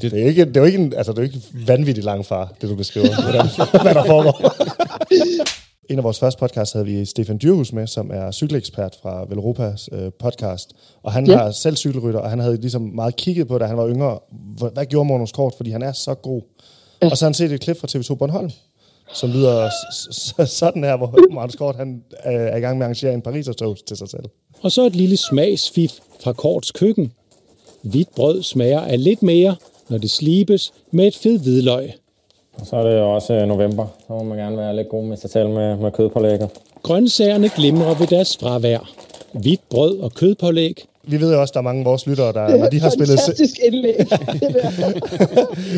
Det 0.00 0.12
er, 0.12 0.26
ikke, 0.26 0.44
det 0.44 0.56
er 0.56 0.60
jo 0.60 0.66
ikke, 0.66 0.78
en, 0.78 0.92
altså, 0.94 1.12
det 1.12 1.18
er 1.18 1.22
jo 1.22 1.28
ikke 1.28 1.42
vanvittigt 1.66 2.04
lang 2.04 2.26
far, 2.26 2.54
det 2.60 2.68
du 2.68 2.74
beskriver, 2.74 3.22
hvordan, 3.22 3.46
hvad 3.84 3.94
der 3.94 4.04
foregår. 4.04 4.36
en 5.90 5.98
af 5.98 6.04
vores 6.04 6.18
første 6.18 6.38
podcast 6.38 6.72
havde 6.72 6.86
vi 6.86 7.04
Stefan 7.04 7.38
Dyrhus 7.42 7.72
med, 7.72 7.86
som 7.86 8.10
er 8.14 8.30
cykelekspert 8.30 8.96
fra 9.02 9.24
Velropas 9.28 9.88
øh, 9.92 10.10
podcast. 10.18 10.70
Og 11.02 11.12
han 11.12 11.26
ja. 11.26 11.36
Har 11.36 11.50
selv 11.50 11.76
cykelrytter, 11.76 12.20
og 12.20 12.30
han 12.30 12.38
havde 12.38 12.56
ligesom 12.60 12.82
meget 12.82 13.16
kigget 13.16 13.48
på, 13.48 13.58
da 13.58 13.64
han 13.64 13.76
var 13.76 13.88
yngre, 13.88 14.18
hvad, 14.58 14.70
hvad 14.74 14.86
gjorde 14.86 15.08
Magnus 15.08 15.32
Kort, 15.32 15.54
fordi 15.56 15.70
han 15.70 15.82
er 15.82 15.92
så 15.92 16.14
god. 16.14 16.42
Ja. 17.02 17.10
Og 17.10 17.16
så 17.16 17.24
har 17.24 17.28
han 17.28 17.34
set 17.34 17.52
et 17.52 17.60
klip 17.60 17.76
fra 17.80 17.88
TV2 17.90 18.14
Bornholm, 18.14 18.50
som 19.14 19.30
lyder 19.30 19.70
s- 19.70 20.16
s- 20.16 20.50
sådan 20.50 20.84
her, 20.84 20.96
hvor 20.96 21.32
Magnus 21.34 21.54
Kort 21.56 21.76
han, 21.76 22.02
øh, 22.26 22.32
er 22.32 22.56
i 22.56 22.60
gang 22.60 22.78
med 22.78 22.84
at 22.84 22.88
arrangere 22.88 23.14
en 23.14 23.22
parisertoast 23.22 23.86
til 23.86 23.96
sig 23.96 24.08
selv. 24.08 24.24
Og 24.62 24.72
så 24.72 24.86
et 24.86 24.96
lille 24.96 25.16
smagsfif 25.16 25.92
fra 26.20 26.32
Korts 26.32 26.70
køkken. 26.70 27.12
Hvidt 27.82 28.14
brød 28.14 28.42
smager 28.42 28.80
af 28.80 29.04
lidt 29.04 29.22
mere, 29.22 29.56
når 29.88 29.98
det 29.98 30.10
slibes 30.10 30.72
med 30.90 31.06
et 31.06 31.16
fed 31.16 31.38
hvidløg. 31.38 31.90
Og 32.60 32.66
så 32.66 32.76
er 32.76 32.82
det 32.82 32.98
jo 32.98 33.14
også 33.14 33.34
øh, 33.34 33.48
november. 33.48 33.86
Så 34.06 34.12
må 34.12 34.22
man 34.22 34.38
gerne 34.38 34.56
være 34.56 34.76
lidt 34.76 34.88
god 34.88 35.04
med 35.04 35.16
sig 35.16 35.30
selv 35.30 35.48
med, 35.48 35.76
med 35.76 35.92
kødpålægget. 35.92 36.50
Grøntsagerne 36.82 37.48
glimrer 37.48 37.94
ved 37.94 38.06
deres 38.06 38.36
fravær. 38.36 38.90
Hvidt 39.32 39.60
brød 39.70 39.98
og 39.98 40.14
kødpålæg. 40.14 40.84
Vi 41.02 41.20
ved 41.20 41.32
jo 41.32 41.40
også, 41.40 41.50
at 41.50 41.54
der 41.54 41.60
er 41.60 41.64
mange 41.64 41.80
af 41.80 41.84
vores 41.84 42.06
lyttere, 42.06 42.32
der, 42.32 42.56
når 42.56 42.68
de 42.68 42.80
har 42.80 42.90
spillet, 42.90 43.18
Fantastisk 43.18 43.58
indlæg. 43.64 43.96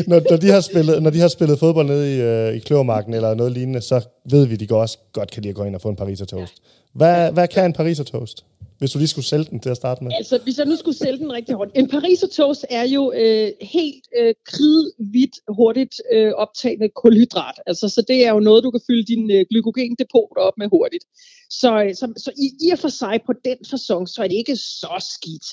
Når, 0.07 0.21
når, 0.29 0.37
de 0.37 0.51
har 0.51 0.61
spillet, 0.61 1.03
når 1.03 1.09
de 1.09 1.19
har 1.19 1.27
spillet 1.27 1.59
fodbold 1.59 1.87
nede 1.87 2.15
i, 2.15 2.21
øh, 2.21 2.55
i 2.55 2.59
Kløvermarken 2.59 3.13
eller 3.13 3.33
noget 3.33 3.51
lignende, 3.51 3.81
så 3.81 4.01
ved 4.25 4.45
vi, 4.45 4.53
at 4.53 4.59
de 4.59 4.67
går 4.67 4.81
også 4.81 4.97
godt 5.13 5.31
kan 5.31 5.41
lide 5.41 5.49
at 5.49 5.55
gå 5.55 5.63
ind 5.63 5.75
og 5.75 5.81
få 5.81 5.89
en 5.89 5.95
pariser 5.95 6.25
toast. 6.25 6.53
Hvad, 6.93 7.31
hvad 7.31 7.47
kan 7.47 7.65
en 7.65 7.73
pariser 7.73 8.03
toast? 8.03 8.45
Hvis 8.83 8.91
du 8.91 8.99
lige 8.99 9.13
skulle 9.15 9.25
sælge 9.25 9.45
den 9.51 9.59
til 9.59 9.69
at 9.69 9.77
starte 9.77 10.03
med. 10.03 10.11
Altså, 10.21 10.39
hvis 10.43 10.57
jeg 10.57 10.65
nu 10.65 10.75
skulle 10.75 10.97
sælge 10.97 11.17
den 11.17 11.31
rigtig 11.33 11.55
hårdt. 11.55 11.71
En 11.75 11.89
pariser 11.89 12.27
toast 12.27 12.65
er 12.69 12.87
jo 12.95 13.03
øh, 13.11 13.51
helt 13.61 14.05
øh, 14.19 14.33
kridhvidt, 14.45 15.35
hurtigt 15.57 15.95
øh, 16.13 16.31
optagende 16.43 16.89
kulhydrat. 17.01 17.57
Altså, 17.67 17.89
så 17.89 18.01
det 18.07 18.25
er 18.25 18.31
jo 18.33 18.39
noget, 18.39 18.63
du 18.63 18.71
kan 18.71 18.81
fylde 18.87 19.05
din 19.13 19.31
øh, 19.31 19.45
glykogendepot 19.49 20.37
op 20.37 20.53
med 20.57 20.67
hurtigt. 20.75 21.05
Så, 21.49 21.83
øh, 21.83 21.95
så, 21.95 22.05
så 22.17 22.31
i, 22.45 22.47
i 22.65 22.67
og 22.71 22.79
for 22.79 22.89
sig 23.01 23.19
på 23.25 23.33
den 23.45 23.57
fasong, 23.71 24.09
så 24.09 24.23
er 24.23 24.27
det 24.27 24.35
ikke 24.35 24.55
så 24.55 24.95
skidt. 25.13 25.47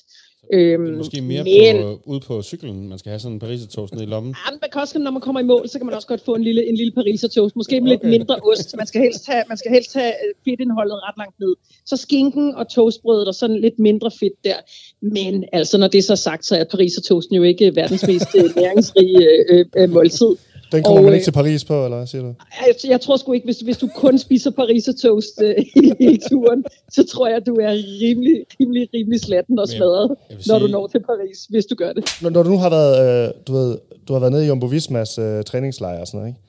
Øhm, 0.53 0.83
Måske 0.83 1.21
mere 1.21 1.45
men, 1.45 1.83
på, 1.83 2.01
ude 2.05 2.21
på 2.21 2.43
cyklen. 2.43 2.89
Man 2.89 2.99
skal 2.99 3.11
have 3.11 3.21
sådan 3.21 3.33
en 3.33 3.41
parisertoast 3.41 3.93
nede 3.95 4.05
i 4.05 4.07
lommen. 4.07 4.35
Ja, 4.47 4.51
men 4.53 4.81
også, 4.81 4.99
når 4.99 5.11
man 5.11 5.21
kommer 5.21 5.41
i 5.41 5.45
mål, 5.45 5.69
så 5.69 5.79
kan 5.79 5.87
man 5.87 5.95
også 5.95 6.09
godt 6.09 6.25
få 6.25 6.35
en 6.35 6.43
lille, 6.43 6.69
en 6.69 6.77
lille 6.77 6.93
pariser 6.93 7.29
toast. 7.29 7.57
Måske 7.57 7.81
med 7.81 7.91
lidt 7.91 8.05
mindre 8.05 8.37
ost. 8.37 8.77
Man 8.77 8.87
skal 8.87 9.01
helst 9.01 9.27
have, 9.27 9.43
man 9.49 9.57
skal 9.57 9.71
helst 9.73 9.95
have 9.95 10.13
øh, 10.13 10.35
fedtindholdet 10.45 10.95
ret 10.95 11.15
langt 11.19 11.41
ned. 11.41 11.55
Så 11.87 11.97
skinken 11.97 12.55
og 12.55 12.69
toastbrødet 12.69 13.29
og 13.29 13.35
sådan 13.35 13.61
lidt 13.61 13.79
mindre 13.79 14.11
fedt 14.21 14.45
der. 14.45 14.57
Men 15.03 15.45
altså, 15.53 15.79
når 15.79 15.89
det 15.89 15.99
er 15.99 16.03
så 16.03 16.17
sagt, 16.17 16.47
så 16.47 16.57
er 16.57 16.65
pariser 16.65 17.03
toasten 17.03 17.37
jo 17.37 17.43
ikke 17.43 17.77
verdens 17.77 18.07
mest 18.07 18.29
øh, 18.37 18.57
næringsrige 18.57 19.29
øh, 19.51 19.67
øh, 19.77 19.91
måltid. 19.91 20.37
Den 20.73 20.83
kommer 20.83 20.99
Og, 20.99 21.05
man 21.05 21.15
ikke 21.15 21.25
til 21.25 21.33
Paris 21.33 21.65
på, 21.65 21.85
eller 21.85 21.97
hvad 21.97 22.07
siger 22.07 22.23
du? 22.23 22.35
Jeg, 22.67 22.75
jeg 22.91 23.01
tror 23.01 23.17
sgu 23.17 23.33
ikke, 23.33 23.45
hvis, 23.45 23.61
hvis 23.61 23.77
du 23.79 23.89
kun 23.97 24.19
spiser 24.19 24.51
pariser 24.51 24.93
toast 25.03 25.43
øh, 25.43 25.55
hele 26.01 26.19
turen, 26.31 26.65
så 26.93 27.07
tror 27.07 27.29
jeg, 27.29 27.47
du 27.47 27.55
er 27.55 27.71
rimelig, 28.03 28.45
rimelig, 28.61 28.89
rimelig 28.95 29.21
slatten 29.21 29.59
og 29.59 29.69
smadret, 29.69 30.11
vil 30.29 30.39
når 30.49 30.59
du 30.59 30.65
sige- 30.67 30.73
når 30.73 30.87
til 30.87 31.01
Paris, 31.01 31.47
hvis 31.51 31.67
du 31.67 31.75
gør 31.75 31.93
det. 31.93 32.05
Når, 32.23 32.31
når 32.31 32.43
du 32.43 32.51
nu 32.51 32.59
har 32.59 32.71
været, 32.71 33.27
øh, 33.29 33.35
du 33.47 33.53
ved, 33.53 33.79
du 34.09 34.13
har 34.13 34.21
været 34.21 34.33
nede 34.33 34.45
i 34.45 34.49
Jumbo 34.49 34.67
Vismas 34.67 35.19
øh, 35.19 35.45
træningslejr 35.45 36.01
og 36.01 36.07
sådan 36.07 36.19
noget, 36.19 36.31
ikke? 36.31 36.41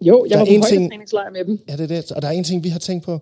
Jo, 0.00 0.24
jeg 0.24 0.30
Der 0.30 0.36
var 0.36 0.42
er 0.42 0.60
på 0.60 0.66
ting- 0.68 0.80
højdetræningslejr 0.82 1.30
med 1.30 1.44
dem. 1.44 1.58
Ja, 1.68 1.72
det 1.76 1.82
er 1.82 1.86
det. 2.00 2.12
Og 2.12 2.22
der 2.22 2.28
er 2.28 2.32
en 2.32 2.44
ting, 2.44 2.64
vi 2.64 2.68
har 2.68 2.78
tænkt 2.78 3.04
på. 3.04 3.18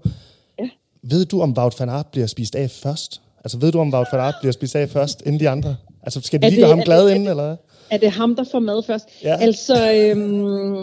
Ja. 0.59 0.69
Ved 1.03 1.25
du, 1.25 1.41
om 1.41 1.55
Wout 1.59 1.81
van 1.81 1.89
Aert 1.89 2.07
bliver 2.13 2.27
spist 2.27 2.55
af 2.57 2.71
først? 2.71 3.21
Altså, 3.45 3.59
ved 3.59 3.73
du, 3.73 3.79
om 3.81 3.95
Wout 3.95 4.07
van 4.13 4.21
Aert 4.21 4.35
bliver 4.41 4.53
spist 4.53 4.77
af 4.77 4.89
først, 4.89 5.23
inden 5.27 5.41
de 5.41 5.49
andre? 5.49 5.77
Altså, 6.03 6.21
skal 6.21 6.41
de 6.43 6.47
Er 6.47 6.51
lige 6.51 6.61
det- 6.61 6.67
gøre 6.69 6.77
ham 6.77 6.85
glad 6.85 7.07
det- 7.09 7.15
inden, 7.15 7.29
eller 7.29 7.47
hvad? 7.47 7.57
Er 7.91 7.97
det 7.97 8.11
ham, 8.11 8.37
der 8.37 8.45
får 8.53 8.59
mad 8.59 8.83
først? 8.83 9.09
Ja. 9.25 9.37
Altså, 9.41 9.75
øhm, 9.75 10.75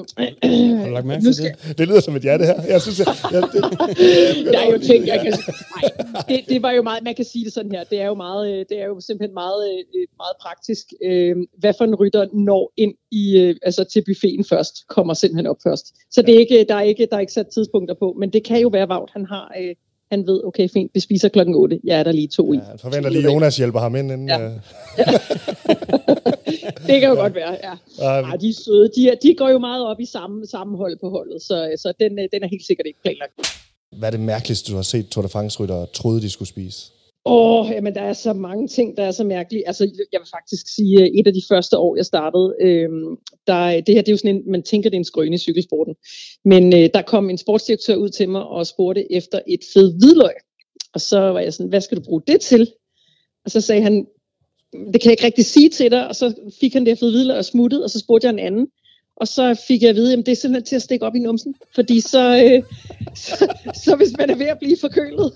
Har 0.79 0.85
du 0.87 0.93
lagt 0.93 1.05
mærke 1.05 1.23
til 1.23 1.43
det? 1.43 1.77
Det 1.77 1.87
lyder 1.87 2.01
som 2.01 2.15
et 2.15 2.25
ja, 2.25 2.37
det 2.37 2.45
her. 2.45 2.61
Jeg 2.69 2.81
synes, 2.81 2.99
jeg, 2.99 3.07
jeg, 3.31 3.41
det, 3.53 3.61
der 4.53 4.59
er 4.59 4.71
jo 4.71 4.77
ting, 4.77 5.07
jeg 5.07 5.19
kan 5.19 5.33
Nej, 5.33 6.23
det, 6.29 6.39
det 6.49 6.61
var 6.61 6.71
jo 6.71 6.81
meget, 6.81 7.03
man 7.03 7.15
kan 7.15 7.25
sige 7.25 7.45
det 7.45 7.53
sådan 7.53 7.71
her, 7.71 7.83
det 7.83 8.01
er 8.01 8.05
jo 8.05 8.13
meget, 8.13 8.51
øh, 8.51 8.65
det 8.69 8.81
er 8.81 8.85
jo 8.85 8.99
simpelthen 8.99 9.33
meget, 9.33 9.69
øh, 9.71 9.83
meget 10.17 10.35
praktisk. 10.41 10.85
Øh, 11.05 11.35
Hvad 11.59 11.73
for 11.77 11.83
en 11.85 11.95
rytter 11.95 12.25
når 12.33 12.73
ind 12.77 12.93
i, 13.11 13.37
øh, 13.39 13.55
altså 13.61 13.83
til 13.83 14.03
buffeten 14.07 14.45
først, 14.45 14.87
kommer 14.87 15.13
simpelthen 15.13 15.47
op 15.47 15.57
først. 15.63 15.85
Så 16.11 16.21
det 16.21 16.35
er 16.35 16.39
ikke, 16.39 16.65
der, 16.69 16.75
er 16.75 16.81
ikke, 16.81 17.07
der 17.11 17.15
er 17.15 17.19
ikke 17.21 17.33
sat 17.33 17.47
tidspunkter 17.47 17.95
på, 17.99 18.15
men 18.19 18.29
det 18.33 18.43
kan 18.43 18.59
jo 18.61 18.67
være, 18.67 18.89
Vaut, 18.89 19.09
han 19.13 19.25
har, 19.25 19.51
øh, 19.61 19.75
han 20.11 20.27
ved, 20.27 20.41
okay, 20.43 20.69
fint, 20.69 20.91
vi 20.93 20.99
spiser 20.99 21.29
klokken 21.29 21.55
8, 21.55 21.79
jeg 21.83 21.99
er 21.99 22.03
der 22.03 22.11
lige 22.11 22.27
to 22.27 22.53
i. 22.53 22.55
jeg 22.55 22.79
forventer 22.79 23.09
lige, 23.09 23.23
Jonas 23.23 23.57
hjælper 23.57 23.79
ham 23.79 23.95
ind. 23.95 24.11
Inden, 24.11 24.27
ja. 24.27 24.45
øh, 24.45 24.51
Det 26.87 26.99
kan 27.01 27.09
jo 27.09 27.15
godt 27.15 27.35
være, 27.35 27.57
ja. 27.67 27.75
Ej, 28.03 28.35
de 28.37 28.49
er 28.49 28.53
søde. 28.65 28.89
De, 28.95 29.17
de 29.23 29.35
går 29.35 29.49
jo 29.49 29.59
meget 29.59 29.85
op 29.85 29.99
i 29.99 30.05
samme 30.05 30.45
sammenhold 30.45 30.97
på 31.03 31.09
holdet, 31.09 31.41
så, 31.41 31.75
så 31.77 31.93
den, 31.99 32.19
øh, 32.19 32.25
den 32.33 32.43
er 32.43 32.47
helt 32.47 32.65
sikkert 32.65 32.87
ikke 32.87 33.01
planlagt. 33.01 33.33
hvad 33.99 34.07
er 34.09 34.11
det 34.11 34.19
mærkeligste, 34.19 34.71
du 34.71 34.75
har 34.75 34.83
set 34.83 35.07
Tour 35.07 35.23
de 35.23 35.29
France-ryttere 35.29 35.85
troede, 35.93 36.21
de 36.21 36.29
skulle 36.29 36.49
spise? 36.49 36.79
Åh, 37.25 37.65
oh, 37.65 37.71
jamen 37.71 37.95
der 37.95 38.01
er 38.01 38.13
så 38.13 38.33
mange 38.33 38.67
ting, 38.67 38.97
der 38.97 39.03
er 39.03 39.11
så 39.11 39.23
mærkelige. 39.23 39.67
Altså, 39.67 39.83
jeg 40.11 40.19
vil 40.19 40.27
faktisk 40.33 40.75
sige, 40.75 41.03
at 41.03 41.11
et 41.19 41.27
af 41.27 41.33
de 41.33 41.41
første 41.49 41.77
år, 41.77 41.95
jeg 41.95 42.05
startede, 42.05 42.55
øhm, 42.61 43.17
der, 43.47 43.81
det 43.81 43.95
her, 43.95 44.01
det 44.01 44.07
er 44.07 44.13
jo 44.13 44.17
sådan 44.17 44.35
en, 44.35 44.51
man 44.51 44.63
tænker, 44.63 44.89
det 44.89 44.95
er 44.95 44.99
en 44.99 45.05
skrøne 45.05 45.35
i 45.35 45.37
cykelsporten. 45.37 45.95
Men 46.45 46.73
øh, 46.73 46.89
der 46.93 47.01
kom 47.01 47.29
en 47.29 47.37
sportsdirektør 47.37 47.95
ud 47.95 48.09
til 48.09 48.29
mig 48.29 48.43
og 48.43 48.67
spurgte 48.67 49.13
efter 49.13 49.39
et 49.47 49.59
fed 49.73 49.93
hvidløg. 49.99 50.33
Og 50.93 51.01
så 51.01 51.19
var 51.19 51.39
jeg 51.39 51.53
sådan, 51.53 51.69
hvad 51.69 51.81
skal 51.81 51.97
du 51.97 52.03
bruge 52.03 52.21
det 52.27 52.41
til? 52.41 52.71
Og 53.45 53.51
så 53.51 53.61
sagde 53.61 53.81
han, 53.81 54.05
det 54.73 55.01
kan 55.01 55.09
jeg 55.09 55.11
ikke 55.11 55.25
rigtig 55.25 55.45
sige 55.45 55.69
til 55.69 55.91
dig. 55.91 56.07
Og 56.07 56.15
så 56.15 56.33
fik 56.59 56.73
han 56.73 56.85
det 56.85 56.99
fed 56.99 57.11
hvidløg 57.11 57.37
og 57.37 57.45
smuttede, 57.45 57.83
og 57.83 57.89
så 57.89 57.99
spurgte 57.99 58.27
jeg 58.27 58.33
en 58.33 58.39
anden. 58.39 58.67
Og 59.15 59.27
så 59.27 59.63
fik 59.67 59.81
jeg 59.81 59.89
at 59.89 59.95
vide, 59.95 60.13
at 60.13 60.25
det 60.25 60.31
er 60.31 60.35
simpelthen 60.35 60.65
til 60.65 60.75
at 60.75 60.81
stikke 60.81 61.05
op 61.05 61.15
i 61.15 61.19
numsen. 61.19 61.55
Fordi 61.75 62.01
så, 62.01 62.43
øh, 62.43 62.63
så, 63.15 63.55
så 63.83 63.95
hvis 63.95 64.17
man 64.17 64.29
er 64.29 64.35
ved 64.35 64.45
at 64.45 64.59
blive 64.59 64.77
forkølet, 64.81 65.33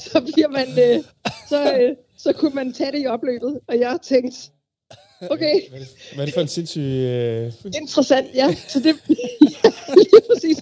så 0.00 0.20
bliver 0.32 0.48
man, 0.48 0.66
øh, 0.68 1.04
så, 1.48 1.76
øh, 1.80 1.96
så 2.18 2.32
kunne 2.32 2.54
man 2.54 2.72
tage 2.72 2.92
det 2.92 3.02
i 3.02 3.06
opløbet. 3.06 3.60
Og 3.68 3.78
jeg 3.78 3.98
tænkte, 4.02 4.38
okay, 5.30 5.54
Hvad 6.14 6.20
er 6.20 6.24
det 6.24 6.34
for 6.34 6.40
en 6.40 6.48
sindssyg... 6.48 6.80
Øh... 6.80 7.52
interessant, 7.64 8.26
ja. 8.34 8.54
Så 8.68 8.80
det, 8.80 8.94
ja, 9.64 9.70
lige 9.94 10.22
præcis. 10.32 10.58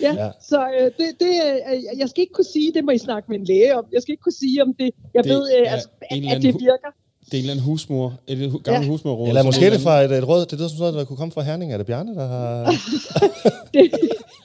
Ja, 0.00 0.14
Ja. 0.14 0.30
så 0.40 0.68
øh, 0.80 0.84
det, 0.98 1.08
det, 1.20 1.34
øh, 1.72 1.98
jeg 1.98 2.08
skal 2.08 2.20
ikke 2.20 2.32
kunne 2.32 2.52
sige, 2.52 2.72
det 2.74 2.84
må 2.84 2.90
I 2.90 2.98
snakke 2.98 3.30
med 3.30 3.38
en 3.38 3.44
læge 3.44 3.76
om. 3.76 3.84
Jeg 3.92 4.02
skal 4.02 4.12
ikke 4.12 4.22
kunne 4.22 4.40
sige, 4.44 4.62
om 4.62 4.74
det, 4.74 4.90
jeg 5.14 5.24
Det 5.24 5.32
ved, 5.32 5.42
øh, 5.58 5.72
altså, 5.72 5.88
at, 6.10 6.18
at 6.36 6.42
det 6.42 6.54
virker. 6.54 6.90
Det 7.30 7.36
er 7.36 7.38
en 7.38 7.44
eller 7.44 7.52
anden 7.52 7.64
husmor. 7.64 8.08
Hu- 8.50 8.58
gammel 8.58 8.82
Ja. 8.86 8.90
husmorråd? 8.90 9.28
Eller 9.28 9.42
måske 9.42 9.66
er 9.66 9.70
det 9.70 9.80
fra 9.80 10.00
et, 10.02 10.12
et 10.12 10.28
råd. 10.28 10.46
Det 10.46 10.58
lyder 10.58 10.68
som 10.68 10.78
sådan 10.78 10.94
der 10.94 11.04
kunne 11.04 11.16
komme 11.16 11.32
fra 11.32 11.42
Herning. 11.42 11.72
Er 11.72 11.76
det 11.76 11.86
Bjarne, 11.86 12.14
der 12.14 12.26
har... 12.26 12.64
det, 13.74 13.90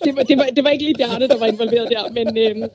det, 0.03 0.15
var, 0.15 0.23
det, 0.23 0.37
var, 0.37 0.47
det 0.55 0.63
var 0.63 0.69
ikke 0.69 0.83
lige 0.83 0.95
Bjarne, 0.95 1.27
der 1.27 1.37
var 1.37 1.45
involveret 1.45 1.87
der, 1.91 2.03
men, 2.17 2.37
øh, 2.37 2.69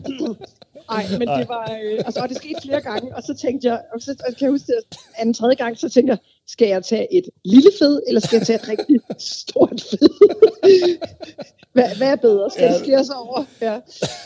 ej, 0.90 1.04
men 1.18 1.28
det 1.38 1.48
var, 1.48 1.78
øh, 1.84 1.98
altså, 2.06 2.20
og 2.22 2.28
det 2.28 2.36
skete 2.36 2.54
flere 2.62 2.80
gange, 2.80 3.16
og 3.16 3.22
så 3.22 3.34
tænkte 3.34 3.68
jeg, 3.68 3.80
og 3.94 4.00
så 4.00 4.10
og 4.28 4.34
kan 4.36 4.44
jeg 4.46 4.50
huske, 4.50 4.72
at 4.78 4.96
anden, 5.18 5.34
tredje 5.34 5.54
gang, 5.54 5.78
så 5.78 5.88
tænkte 5.88 6.10
jeg, 6.10 6.18
skal 6.48 6.68
jeg 6.68 6.84
tage 6.84 7.14
et 7.14 7.24
lille 7.44 7.70
fed, 7.78 8.00
eller 8.08 8.20
skal 8.20 8.36
jeg 8.36 8.46
tage 8.46 8.58
et 8.62 8.68
rigtig 8.68 8.96
stort 9.18 9.84
fed? 9.90 10.08
Hvad, 11.72 11.96
hvad 11.96 12.08
er 12.08 12.16
bedre? 12.16 12.50
Skal 12.50 12.64
Ja. 12.64 12.72
det 12.72 12.80
skæres 12.80 13.08
over? 13.10 13.44
Ja. 13.60 13.78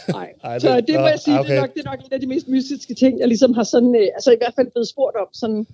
Nej. 0.08 0.32
Ej, 0.44 0.52
det- 0.52 0.62
Så 0.62 0.80
det 0.80 0.94
må 0.94 1.00
nå, 1.00 1.06
jeg 1.06 1.18
sige, 1.18 1.40
okay. 1.40 1.50
det, 1.50 1.56
er 1.56 1.60
nok, 1.60 1.74
det 1.74 1.80
er 1.86 1.90
nok 1.90 1.98
en 2.00 2.12
af 2.12 2.20
de 2.20 2.26
mest 2.26 2.48
mystiske 2.48 2.94
ting, 2.94 3.18
jeg 3.20 3.28
ligesom 3.28 3.54
har 3.54 3.64
sådan, 3.64 3.94
øh, 3.94 4.06
altså 4.14 4.30
i 4.32 4.36
hvert 4.38 4.52
fald 4.56 4.70
blevet 4.70 4.88
spurgt 4.88 5.16
om, 5.16 5.26
sådan, 5.32 5.66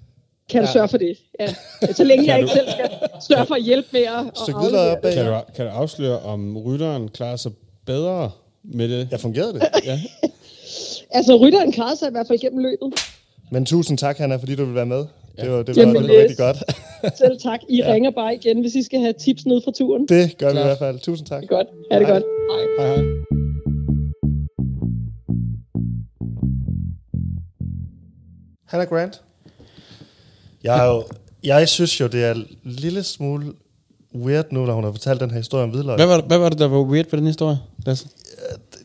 kan 0.51 0.61
du 0.63 0.67
Ja. 0.67 0.73
sørge 0.73 0.89
for 0.89 0.99
det? 0.99 1.19
Ja. 1.41 1.55
Så 1.93 2.05
længe 2.05 2.27
jeg 2.27 2.35
du- 2.35 2.41
ikke 2.43 2.53
selv 2.53 2.71
skal 2.71 2.91
sørge 3.29 3.47
for 3.47 3.55
at 3.55 3.63
hjælpe 3.63 3.89
med 3.93 4.01
at, 4.01 4.39
Stykke 4.43 4.61
hvidløg 4.61 4.81
op. 4.91 5.03
Kan 5.03 5.27
du, 5.27 5.41
kan 5.57 5.65
du 5.67 5.71
afsløre, 5.71 6.19
om 6.19 6.57
rytteren 6.59 7.09
klarer 7.09 7.37
sig 7.37 7.53
bedre 7.87 8.31
med 8.65 8.89
det? 8.89 9.09
Ja, 9.13 9.17
fungerede 9.17 9.53
det? 9.53 9.63
ja. 9.85 10.01
Altså, 11.11 11.37
rytteren 11.37 11.73
klarede 11.73 11.97
sig 11.97 12.09
i 12.09 12.11
hvert 12.11 12.27
fald 12.27 12.39
gennem 12.39 12.59
løbet. 12.59 13.01
Men 13.51 13.67
tusind 13.67 13.99
tak, 13.99 14.19
Hanna, 14.19 14.37
fordi 14.37 14.55
du 14.55 14.65
vil 14.65 14.75
være 14.75 14.87
med. 14.87 15.05
Det 15.41 15.51
var, 15.51 15.63
det 15.63 15.77
Jamen, 15.77 15.95
var, 15.95 16.01
det 16.01 16.09
var 16.09 16.15
yes. 16.17 16.23
rigtig 16.23 16.37
godt. 16.39 16.59
Selv 17.19 17.41
tak. 17.41 17.61
I 17.69 17.77
Ja. 17.77 17.87
ja. 17.89 17.93
ringer 17.95 18.11
bare 18.11 18.35
igen, 18.35 18.61
hvis 18.61 18.75
I 18.75 18.83
skal 18.83 19.01
have 19.01 19.13
tips 19.13 19.47
ned 19.47 19.61
fra 19.65 19.71
turen. 19.71 20.07
Det 20.09 20.39
gør 20.39 20.53
vi 20.53 20.59
i 20.59 20.63
hvert 20.63 20.79
fald. 20.79 20.99
Tusind 20.99 21.27
tak. 21.29 21.43
Godt. 21.49 21.67
Ha' 21.93 21.99
det 21.99 22.07
Hej. 22.07 22.15
godt. 22.15 22.25
Hej. 22.79 22.87
Hej, 22.87 22.97
hej. 22.97 23.05
Hannah 28.69 28.89
Grant. 28.89 29.21
Jeg, 30.65 30.87
er 30.87 30.89
jo, 30.95 31.05
jeg 31.45 31.69
synes 31.69 32.01
jo, 32.01 32.07
det 32.07 32.25
er 32.25 32.35
en 32.35 32.47
lille 32.65 33.03
smule 33.03 33.47
weird 34.15 34.47
nu, 34.53 34.67
når 34.67 34.75
hun 34.75 34.85
har 34.85 34.91
fortalt 34.93 35.21
den 35.21 35.31
her 35.31 35.37
historie 35.39 35.65
om 35.65 35.71
hvidløg. 35.71 35.97
Hvad 35.97 36.07
var, 36.07 36.21
hvad 36.21 36.39
var 36.39 36.49
det, 36.49 36.59
der 36.59 36.69
var 36.69 36.83
weird 36.83 37.07
ved 37.11 37.19
den 37.19 37.27
historie, 37.27 37.59
Lasse? 37.87 38.09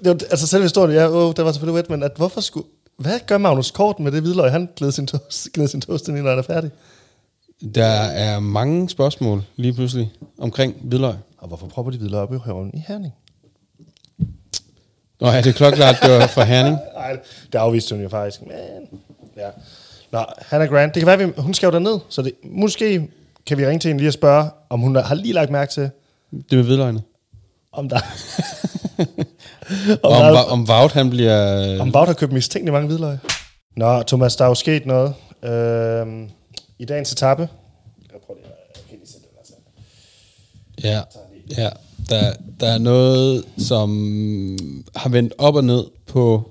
Det 0.04 0.06
var, 0.06 0.14
altså 0.32 0.48
selve 0.48 0.64
historien, 0.64 0.96
ja, 0.96 1.10
oh, 1.10 1.34
det 1.38 1.46
var 1.46 1.52
selvfølgelig 1.52 1.74
weird, 1.74 1.90
men 1.90 2.04
at 2.04 2.12
hvorfor 2.18 2.42
skulle... 2.42 2.68
Hvad 2.98 3.20
gør 3.28 3.38
Magnus 3.38 3.72
Kort 3.72 4.00
med 4.00 4.12
det 4.12 4.22
hvidløg? 4.22 4.52
Han 4.52 4.70
glæder 4.76 4.92
sin 4.92 5.08
toast, 5.08 5.48
glæder 5.54 5.70
sin 5.70 5.82
toast 5.82 6.08
ind, 6.08 6.18
når 6.18 6.30
han 6.30 6.40
er 6.40 6.44
færdig. 6.44 6.72
Der 7.76 7.86
er 8.02 8.40
mange 8.40 8.90
spørgsmål 8.90 9.44
lige 9.56 9.74
pludselig 9.74 10.12
omkring 10.38 10.76
hvidløg. 10.82 11.14
Og 11.38 11.48
hvorfor 11.48 11.68
propper 11.68 11.92
de 11.92 11.98
hvidløg 11.98 12.22
op 12.22 12.34
i 12.34 12.38
røven 12.38 12.72
i 12.74 12.84
Herning? 12.88 13.14
Nå 15.22 15.28
ja, 15.28 15.38
det 15.38 15.48
er 15.48 15.54
klokklart, 15.54 15.96
det 16.02 16.12
var 16.12 16.28
fra 16.28 16.44
Herning. 16.44 16.78
Nej, 16.96 17.20
det 17.54 17.60
afviste 17.60 17.96
hun 17.96 18.04
jo 18.04 18.10
faktisk. 18.10 18.42
Men, 18.42 19.00
ja. 19.38 19.50
Nå, 20.12 20.26
Hannah 20.38 20.70
Grant, 20.70 20.96
det 20.96 21.02
kan 21.02 21.08
være, 21.08 21.28
vi, 21.28 21.34
hun 21.38 21.54
skal 21.54 21.68
jo 21.68 21.72
derned, 21.72 22.00
så 22.10 22.22
det, 22.22 22.34
måske 22.44 23.10
kan 23.46 23.58
vi 23.58 23.68
ringe 23.68 23.80
til 23.80 23.88
hende 23.88 24.02
lige 24.02 24.10
og 24.10 24.14
spørge, 24.14 24.50
om 24.70 24.80
hun 24.80 24.96
har 24.96 25.16
lige 25.16 25.34
lagt 25.34 25.52
mærke 25.52 25.72
til, 25.72 25.90
Det 26.32 26.52
med 26.52 26.64
hvidløgene. 26.64 27.02
Om 27.76 27.90
der... 27.90 28.00
Der 29.88 29.98
om, 30.04 30.12
er- 30.24 30.32
Va- 30.32 30.52
om 30.52 30.68
Vaut, 30.68 30.92
han 30.92 31.10
bliver... 31.10 31.82
Om 31.82 31.92
Baut 31.92 32.08
har 32.08 32.14
købt 32.14 32.32
mistænkeligt 32.34 32.74
mange 32.74 32.88
hvidløg. 32.88 33.18
Nå, 33.78 34.02
Thomas, 34.04 34.36
der 34.36 34.44
er 34.46 34.50
jo 34.50 34.56
sket 34.56 34.86
noget. 34.86 35.14
Øhm, 35.44 36.30
I 36.80 36.86
dagens 36.86 37.12
etape. 37.12 37.42
Jeg 38.12 38.20
prøver 38.26 38.40
lige, 38.40 38.52
kan 38.90 38.98
lige 38.98 39.08
sætte 39.08 39.28
den 40.84 40.84
her. 40.84 40.92
Ja, 41.58 41.64
ja. 41.64 41.70
Der, 42.10 42.34
der 42.60 42.68
er 42.68 42.78
noget, 42.78 43.44
som 43.58 43.90
har 44.96 45.10
vendt 45.10 45.34
op 45.38 45.56
og 45.56 45.64
ned 45.64 45.84
på, 46.08 46.50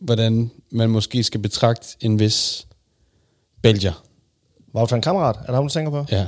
hvordan 0.00 0.50
man 0.72 0.90
måske 0.90 1.22
skal 1.22 1.40
betragte 1.40 1.86
en 2.00 2.18
vis 2.18 2.66
Belgier. 3.62 4.04
Wout 4.74 4.90
van 4.92 5.00
kammerat, 5.00 5.36
er 5.36 5.46
det 5.46 5.54
ham, 5.54 5.64
du 5.64 5.72
tænker 5.72 5.90
på? 5.90 6.04
Ja. 6.10 6.26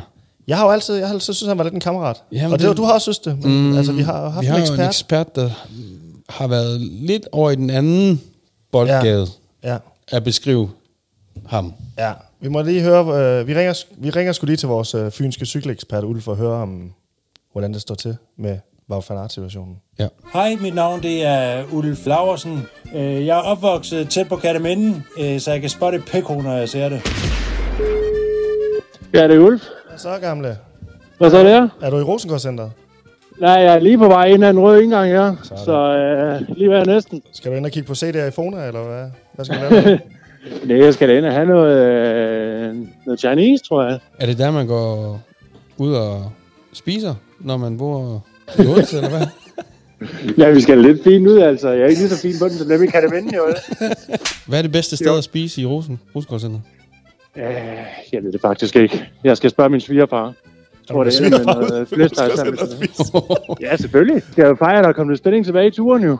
Jeg 0.48 0.56
har 0.56 0.64
jo 0.64 0.70
altid, 0.70 0.94
jeg 0.94 1.06
har 1.06 1.14
altid 1.14 1.34
synes, 1.34 1.48
han 1.48 1.58
var 1.58 1.64
lidt 1.64 1.74
en 1.74 1.80
kammerat. 1.80 2.22
Jamen, 2.32 2.52
og 2.52 2.58
det, 2.58 2.68
det- 2.68 2.76
du 2.76 2.82
har 2.84 2.92
også 2.92 3.04
synes 3.04 3.18
det. 3.18 3.38
Men, 3.44 3.70
mm, 3.70 3.76
altså, 3.76 3.92
vi 3.92 4.02
har 4.02 4.28
haft 4.28 4.42
vi 4.42 4.46
har 4.46 4.56
en 4.56 4.62
ekspert. 4.62 4.78
en 4.80 4.86
ekspert, 4.86 5.36
der 5.36 5.50
har 6.28 6.46
været 6.46 6.80
lidt 6.80 7.28
over 7.32 7.50
i 7.50 7.54
den 7.56 7.70
anden 7.70 8.20
boldgade 8.72 9.26
Ja. 9.64 9.76
at 10.08 10.24
beskrive 10.24 10.70
ham. 11.46 11.72
Ja, 11.98 12.12
vi 12.40 12.48
må 12.48 12.62
lige 12.62 12.80
høre, 12.82 13.00
øh, 13.40 13.46
vi, 13.46 13.54
ringer, 13.54 13.82
vi 13.96 14.10
ringer 14.10 14.32
sgu 14.32 14.46
lige 14.46 14.56
til 14.56 14.68
vores 14.68 14.94
øh, 14.94 15.10
fynske 15.10 15.46
cykelekspert 15.46 16.04
Ulf 16.04 16.24
for 16.24 16.32
at 16.32 16.38
høre 16.38 16.62
om, 16.62 16.92
hvordan 17.52 17.72
det 17.72 17.80
står 17.82 17.94
til 17.94 18.16
med 18.38 18.58
Wout 18.90 19.10
van 19.10 19.18
Aert-situationen. 19.18 19.76
Ja. 19.98 20.08
Hej, 20.32 20.56
mit 20.60 20.74
navn 20.74 21.02
det 21.02 21.24
er 21.26 21.64
Ulf 21.72 22.06
Laversen. 22.06 22.62
Øh, 22.94 23.26
Jeg 23.26 23.38
er 23.38 23.42
opvokset 23.42 24.08
tæt 24.08 24.28
på 24.28 24.36
Kataminde, 24.36 25.02
øh, 25.18 25.40
så 25.40 25.50
jeg 25.50 25.60
kan 25.60 25.70
spotte 25.70 25.98
pæko, 26.06 26.40
når 26.40 26.52
jeg 26.52 26.68
ser 26.68 26.88
det. 26.88 27.00
Ja, 29.14 29.28
det 29.28 29.36
er 29.36 29.40
Ulf. 29.40 29.62
Så, 29.98 30.08
gamle? 30.20 30.56
Hvad 31.18 31.30
så 31.30 31.44
der? 31.44 31.68
Er 31.82 31.90
du 31.90 31.98
i 31.98 32.02
Rosengårdscenteret? 32.02 32.70
Nej, 33.40 33.50
jeg 33.50 33.74
er 33.74 33.78
lige 33.78 33.98
på 33.98 34.08
vej 34.08 34.24
ind 34.26 34.44
ad 34.44 34.50
en 34.50 34.58
rød 34.58 34.80
indgang 34.82 35.10
her, 35.10 35.34
så 35.42 35.72
øh, 35.96 36.56
lige 36.56 36.70
ved 36.70 36.86
næsten. 36.86 37.22
Skal 37.32 37.50
du 37.52 37.56
ind 37.56 37.66
og 37.66 37.72
kigge 37.72 37.86
på 37.86 37.92
CD'er 37.92 38.28
i 38.28 38.30
Fona, 38.30 38.66
eller 38.66 38.82
hvad? 38.84 39.10
Hvad 39.34 39.44
skal 39.44 39.58
du 39.58 39.74
lave? 39.74 40.00
Nej, 40.66 40.84
jeg 40.84 40.94
skal 40.94 41.08
da 41.08 41.16
ind 41.16 41.26
og 41.26 41.32
have 41.32 41.46
noget, 41.46 41.76
øh, 41.76 42.76
noget 43.06 43.20
Chinese, 43.20 43.64
tror 43.64 43.82
jeg. 43.84 43.98
Er 44.18 44.26
det 44.26 44.38
der, 44.38 44.50
man 44.50 44.66
går 44.66 45.20
ud 45.78 45.92
og 45.94 46.32
spiser, 46.72 47.14
når 47.40 47.56
man 47.56 47.78
bor 47.78 48.24
i 48.58 48.66
Odense, 48.66 48.96
eller 48.96 49.10
hvad? 49.10 49.26
Ja, 50.38 50.50
vi 50.50 50.60
skal 50.60 50.78
lidt 50.78 51.04
fint 51.04 51.26
ud, 51.26 51.38
altså. 51.38 51.68
Jeg 51.70 51.80
er 51.82 51.86
ikke 51.86 52.00
lige 52.00 52.10
så 52.10 52.20
fin 52.22 52.34
på 52.40 52.48
den, 52.48 52.58
som 52.58 52.68
dem 52.68 52.82
i 52.82 52.86
Kataminde, 52.86 53.36
jo. 53.36 53.42
Hvad 54.46 54.58
er 54.58 54.62
det 54.62 54.72
bedste 54.72 54.96
sted 54.96 55.06
Jo. 55.06 55.16
at 55.16 55.24
spise 55.24 55.60
i 55.60 55.66
Rosen, 55.66 56.00
Rosengårdscenteret? 56.16 56.62
Øh, 57.38 57.44
jeg 58.12 58.22
ved 58.22 58.32
det 58.32 58.40
faktisk 58.40 58.76
ikke. 58.76 59.10
Jeg 59.24 59.36
skal 59.36 59.50
spørge 59.50 59.68
min 59.70 59.80
svigerfar. 59.80 60.32
tror, 60.90 61.04
det 61.04 61.12
svigerfar 61.12 61.54
noget 61.54 61.88
skal 61.88 62.10
sammen. 62.36 63.56
Ja, 63.60 63.76
selvfølgelig. 63.76 64.22
Skal 64.32 64.44
jo 64.46 64.56
fejre, 64.58 64.78
at 64.78 64.84
der 64.84 64.88
er 64.88 64.92
kommet 64.92 65.18
spænding 65.18 65.44
tilbage 65.44 65.66
i 65.66 65.70
turen 65.70 66.02
jo. 66.04 66.16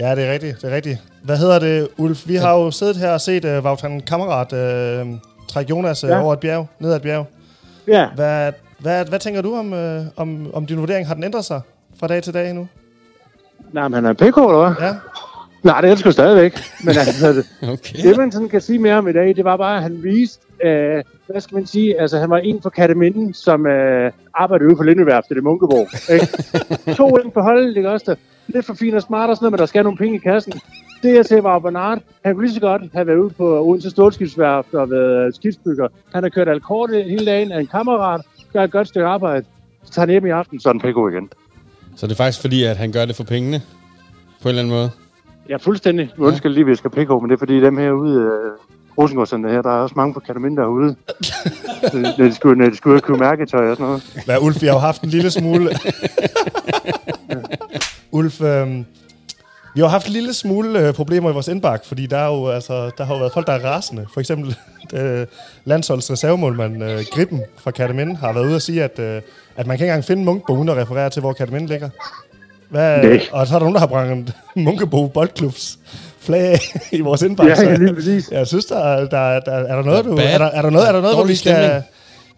Ja, 0.00 0.14
det 0.14 0.24
er 0.24 0.32
rigtigt, 0.32 0.62
det 0.62 0.72
er 0.72 0.76
rigtigt. 0.76 0.98
Hvad 1.22 1.36
hedder 1.36 1.58
det, 1.58 1.88
Ulf? 1.98 2.28
Vi 2.28 2.34
har 2.34 2.54
jo 2.54 2.70
siddet 2.70 2.96
her 2.96 3.10
og 3.12 3.20
set 3.20 3.44
uh, 3.44 3.64
Vautran 3.64 4.00
Kammerat 4.00 4.52
uh, 4.52 5.08
trække 5.48 5.70
Jonas 5.70 6.04
uh, 6.04 6.10
Ja. 6.10 6.22
over 6.22 6.32
et 6.32 6.40
bjerg, 6.40 6.66
ned 6.78 6.90
ad 6.90 6.96
et 6.96 7.02
bjerg. 7.02 7.26
Ja. 7.88 8.08
Hvad, 8.14 8.52
hvad, 8.78 9.04
hvad 9.04 9.18
tænker 9.18 9.42
du 9.42 9.54
om, 9.56 9.72
uh, 9.72 9.78
om, 10.16 10.54
om 10.54 10.66
din 10.66 10.78
vurdering? 10.78 11.06
Har 11.06 11.14
den 11.14 11.24
ændret 11.24 11.44
sig 11.44 11.60
fra 12.00 12.06
dag 12.06 12.22
til 12.22 12.34
dag 12.34 12.54
nu? 12.54 12.68
Nej, 13.72 13.88
men 13.88 13.94
han 13.94 14.04
er 14.04 14.12
PK, 14.12 14.22
eller 14.36 14.74
hvad? 14.74 14.86
Ja. 14.88 14.94
Nej, 15.62 15.80
det 15.80 15.88
er 15.88 15.92
det 15.94 15.98
sgu 15.98 16.10
stadigvæk. 16.10 16.58
Men 16.84 16.88
altså, 16.98 17.44
okay. 17.72 18.02
det, 18.02 18.16
man 18.16 18.32
sådan 18.32 18.48
kan 18.48 18.60
sige 18.60 18.78
mere 18.78 18.94
om 18.94 19.08
i 19.08 19.12
dag, 19.12 19.36
det 19.36 19.44
var 19.44 19.56
bare, 19.56 19.76
at 19.76 19.82
han 19.82 20.02
viste, 20.02 20.44
øh, 20.64 21.02
hvad 21.26 21.40
skal 21.40 21.54
man 21.54 21.66
sige, 21.66 22.00
altså 22.00 22.18
han 22.18 22.30
var 22.30 22.38
en 22.38 22.62
for 22.62 22.70
Kataminden, 22.70 23.34
som 23.34 23.66
øh, 23.66 24.12
arbejdede 24.34 24.68
ude 24.68 24.76
på 24.76 24.82
Lindeværftet 24.82 25.36
i 25.36 25.40
Munkebo. 25.40 25.86
Ikke? 26.12 26.26
to 27.00 27.16
ind 27.16 27.32
på 27.32 27.40
holdet, 27.40 27.76
ikke 27.76 27.90
også? 27.90 28.04
Der. 28.08 28.14
Lidt 28.46 28.66
for 28.66 28.74
fint 28.74 28.94
og 28.94 29.02
smart 29.02 29.30
og 29.30 29.36
sådan 29.36 29.44
noget, 29.44 29.52
men 29.52 29.58
der 29.58 29.66
skal 29.66 29.82
nogle 29.82 29.98
penge 29.98 30.16
i 30.16 30.18
kassen. 30.18 30.52
Det 31.02 31.14
jeg 31.14 31.26
ser 31.26 31.40
var 31.40 31.58
Bernard. 31.58 31.98
Han 32.24 32.34
kunne 32.34 32.46
lige 32.46 32.54
så 32.54 32.60
godt 32.60 32.82
have 32.94 33.06
været 33.06 33.16
ude 33.16 33.30
på 33.30 33.60
Odense 33.60 33.90
Stålskibsværft 33.90 34.74
og 34.74 34.90
været 34.90 35.26
øh, 35.26 35.32
skibsbygger. 35.34 35.88
Han 36.14 36.22
har 36.22 36.30
kørt 36.30 36.48
alkort 36.48 36.90
hele 36.90 37.26
dagen 37.26 37.52
af 37.52 37.60
en 37.60 37.66
kammerat, 37.66 38.20
gør 38.52 38.64
et 38.64 38.70
godt 38.70 38.88
stykke 38.88 39.06
arbejde. 39.06 39.46
Så 39.84 39.92
tager 39.92 40.06
han 40.06 40.10
hjem 40.10 40.26
i 40.26 40.30
aften, 40.30 40.60
så 40.60 40.68
er 40.68 41.08
igen. 41.10 41.28
Så 41.96 42.06
det 42.06 42.12
er 42.12 42.16
faktisk 42.16 42.40
fordi, 42.40 42.64
at 42.64 42.76
han 42.76 42.92
gør 42.92 43.04
det 43.04 43.16
for 43.16 43.24
pengene? 43.24 43.60
På 44.42 44.48
en 44.48 44.48
eller 44.48 44.62
anden 44.62 44.74
måde? 44.74 44.90
Ja, 45.48 45.56
fuldstændig. 45.56 46.10
Nu 46.16 46.28
ønsker 46.28 46.48
jeg 46.48 46.54
lige, 46.54 46.64
at 46.64 46.70
vi 46.70 46.74
skal 46.74 46.90
PK, 46.90 47.10
men 47.10 47.30
det 47.30 47.32
er 47.32 47.38
fordi 47.38 47.60
dem 47.60 47.76
herude, 47.76 48.26
uh, 48.26 48.32
Rosengårdscenter 48.98 49.52
her, 49.52 49.62
der 49.62 49.70
er 49.70 49.74
også 49.74 49.94
mange 49.96 50.14
på 50.14 50.20
Kataminden 50.20 50.56
derude. 50.58 50.96
når 52.18 52.26
de 52.26 52.34
skulle, 52.34 52.58
når 52.58 52.70
de 52.70 52.76
skulle 52.76 53.00
købe 53.00 53.18
mærketøj 53.18 53.70
og 53.70 53.76
sådan 53.76 53.86
noget. 53.86 54.22
Hvad, 54.24 54.38
Ulf, 54.40 54.62
vi 54.62 54.66
har 54.66 54.74
jo 54.74 54.80
haft 54.80 55.02
en 55.02 55.08
lille 55.08 55.30
smule... 55.30 55.70
Ulf, 58.12 58.40
øhm, 58.40 58.84
vi 59.74 59.80
har 59.80 59.88
haft 59.88 60.06
en 60.06 60.12
lille 60.12 60.34
smule 60.34 60.86
øh, 60.86 60.94
problemer 60.94 61.30
i 61.30 61.32
vores 61.32 61.48
indbakke, 61.48 61.86
fordi 61.86 62.06
der, 62.06 62.16
er 62.16 62.26
jo, 62.26 62.48
altså, 62.48 62.90
der 62.98 63.04
har 63.04 63.14
jo 63.14 63.18
været 63.18 63.32
folk, 63.32 63.46
der 63.46 63.52
er 63.52 63.64
rasende. 63.64 64.06
For 64.12 64.20
eksempel 64.20 64.48
øh, 64.94 65.26
reservemålmand 65.70 66.84
øh, 66.84 67.04
Grippen 67.12 67.42
fra 67.56 67.70
Kataminde 67.70 68.16
har 68.16 68.32
været 68.32 68.46
ude 68.46 68.54
og 68.54 68.62
sige, 68.62 68.84
at, 68.84 68.98
øh, 68.98 69.22
at 69.56 69.66
man 69.66 69.78
kan 69.78 69.84
ikke 69.84 69.92
engang 69.92 70.04
finde 70.04 70.24
Munkboen 70.24 70.68
og 70.68 70.76
referere 70.76 71.10
til, 71.10 71.20
hvor 71.20 71.32
Kataminde 71.32 71.66
ligger. 71.66 71.88
Hvad, 72.68 73.02
Nej. 73.02 73.20
og 73.32 73.46
så 73.46 73.54
er 73.54 73.58
der 73.58 73.64
nogen, 73.64 73.74
der 73.74 73.80
har 73.80 73.86
brændt 73.86 74.32
Munkebo 74.56 75.06
Boldklubs 75.06 75.78
flag 76.22 76.58
i 76.98 77.00
vores 77.00 77.22
indbakke. 77.22 77.62
Ja, 77.62 77.74
lige 77.74 77.94
præcis. 77.94 78.30
Jeg 78.30 78.46
synes, 78.46 78.64
der, 78.64 78.96
der, 78.96 79.40
der, 79.40 79.52
er 79.52 79.76
der 79.76 79.82
noget, 79.82 80.04
du, 80.04 80.12
er 80.12 80.38
der, 80.38 80.44
er 80.44 80.62
der 80.62 80.70
noget, 80.70 80.88
er 80.88 80.92
der 80.92 81.00
noget 81.00 81.16
hvor 81.16 81.24
vi 81.24 81.34
skal, 81.34 81.52
stemning. 81.54 81.84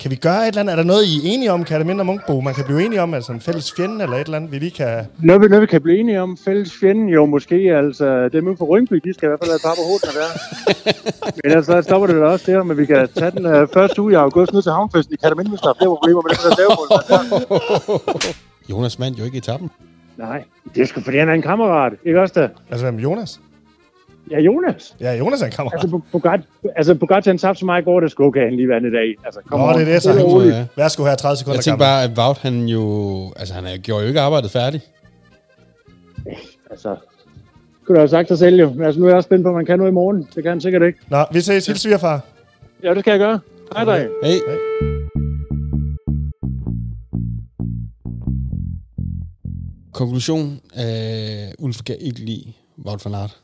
kan 0.00 0.10
vi 0.10 0.16
gøre 0.16 0.42
et 0.42 0.48
eller 0.48 0.60
andet? 0.60 0.72
Er 0.72 0.76
der 0.76 0.84
noget, 0.84 1.04
I 1.04 1.16
er 1.16 1.32
enige 1.34 1.52
om, 1.52 1.64
Kataminde 1.64 2.00
og 2.00 2.06
Munkbo? 2.06 2.40
Man 2.40 2.54
kan 2.54 2.64
blive 2.64 2.84
enige 2.84 3.02
om, 3.02 3.14
altså 3.14 3.32
en 3.32 3.40
fælles 3.40 3.72
fjende 3.76 4.02
eller 4.04 4.16
et 4.16 4.24
eller 4.24 4.36
andet, 4.36 4.52
vi 4.52 4.58
lige 4.58 4.70
kan... 4.70 5.06
Noget, 5.18 5.42
vi, 5.42 5.46
noget, 5.48 5.62
vi 5.62 5.66
kan 5.66 5.82
blive 5.82 5.98
enige 5.98 6.20
om, 6.22 6.38
fælles 6.44 6.72
fjende, 6.80 7.12
jo 7.12 7.26
måske, 7.26 7.56
altså, 7.56 8.28
dem 8.28 8.46
ude 8.46 8.56
på 8.56 8.64
Rynkby, 8.64 8.96
de 9.04 9.14
skal 9.14 9.26
i 9.26 9.28
hvert 9.28 9.40
fald 9.42 9.50
have 9.50 9.56
et 9.56 9.62
par 9.62 9.74
på 9.74 9.84
hovedet, 9.86 10.10
der. 10.18 10.28
Men 11.44 11.52
altså, 11.56 11.72
så 11.72 11.82
stopper 11.82 12.06
det 12.06 12.16
da 12.16 12.20
også 12.26 12.52
der, 12.52 12.62
men 12.62 12.76
vi 12.78 12.86
kan 12.86 13.08
tage 13.16 13.30
den 13.30 13.46
uh, 13.46 13.68
første 13.74 14.02
uge 14.02 14.12
i 14.12 14.14
august 14.14 14.52
ned 14.52 14.62
til 14.62 14.72
havnfesten 14.72 15.14
i 15.14 15.16
Kataminden, 15.22 15.50
hvis 15.52 15.60
der 15.60 15.68
er 15.68 15.74
flere 15.78 15.88
problemer 15.88 16.22
med 16.24 16.30
det 16.30 16.38
der 16.42 16.50
reservemål. 16.50 18.00
Jonas 18.70 19.00
vandt 19.00 19.18
jo 19.18 19.24
ikke 19.24 19.38
etappen. 19.38 19.70
Nej, 20.16 20.44
det 20.74 20.82
er 20.82 20.86
sgu 20.86 21.00
fordi, 21.00 21.18
han 21.18 21.28
er 21.28 21.32
en 21.32 21.42
kammerat, 21.42 21.92
ikke 22.06 22.20
også 22.20 22.34
da? 22.40 22.48
Altså, 22.70 22.86
hvem? 22.90 22.98
Jonas? 23.00 23.40
Ja, 24.30 24.40
Jonas. 24.40 24.96
Ja, 25.00 25.12
Jonas 25.12 25.42
er 25.42 25.46
en 25.46 25.52
kammerat. 25.52 25.80
Altså, 25.82 26.00
Bugatti, 26.12 26.46
altså, 26.76 26.94
Bugatti 26.94 27.28
han 27.28 27.38
tabte 27.38 27.60
så 27.60 27.66
meget 27.66 27.82
i 27.82 27.84
går, 27.84 28.00
det 28.00 28.10
skulle 28.10 28.32
kan 28.32 28.42
han 28.42 28.56
lige 28.56 28.68
være 28.68 28.78
i 28.78 28.90
dag. 28.90 29.14
Altså, 29.24 29.40
kom 29.46 29.60
Nå, 29.60 29.72
det 29.72 29.88
er 29.88 29.92
det, 29.92 30.02
så 30.02 30.12
han 30.12 30.22
må 30.22 30.42
Værsgo 30.76 31.04
her 31.04 31.14
30 31.14 31.36
sekunder 31.36 31.56
Jeg 31.56 31.64
tænkte 31.64 31.78
bare, 31.78 32.02
at 32.04 32.10
Wout, 32.18 32.38
han 32.38 32.64
jo... 32.68 33.32
Altså, 33.36 33.54
han 33.54 33.80
gjorde 33.82 34.02
jo 34.02 34.08
ikke 34.08 34.20
arbejdet 34.20 34.50
færdigt. 34.50 34.90
Altså, 36.70 36.96
kunne 37.86 37.94
du 37.94 38.00
have 38.00 38.08
sagt 38.08 38.28
dig 38.28 38.38
selv 38.38 38.60
jo. 38.60 38.72
Men 38.72 38.82
altså, 38.84 39.00
nu 39.00 39.06
er 39.06 39.10
jeg 39.10 39.16
også 39.16 39.26
spændt 39.26 39.44
på, 39.44 39.48
om 39.48 39.54
man 39.54 39.66
kan 39.66 39.78
noget 39.78 39.90
i 39.90 39.94
morgen. 39.94 40.28
Det 40.34 40.42
kan 40.42 40.50
han 40.50 40.60
sikkert 40.60 40.82
ikke. 40.82 40.98
Nå, 41.08 41.24
vi 41.32 41.40
ses. 41.40 41.66
Hils 41.66 41.80
svigerfar. 41.80 42.20
Ja, 42.82 42.94
det 42.94 43.00
skal 43.00 43.10
jeg 43.10 43.20
gøre. 43.20 43.40
Hej, 43.74 43.84
dreng. 43.84 44.10
Hey. 44.24 44.38
Konklusion. 49.92 50.60
Øh, 50.78 51.52
Ulf 51.58 51.82
kan 51.86 51.96
ikke 52.00 52.20
lide 52.20 52.52
Wout 52.86 53.04
van 53.04 53.14
Aert. 53.14 53.43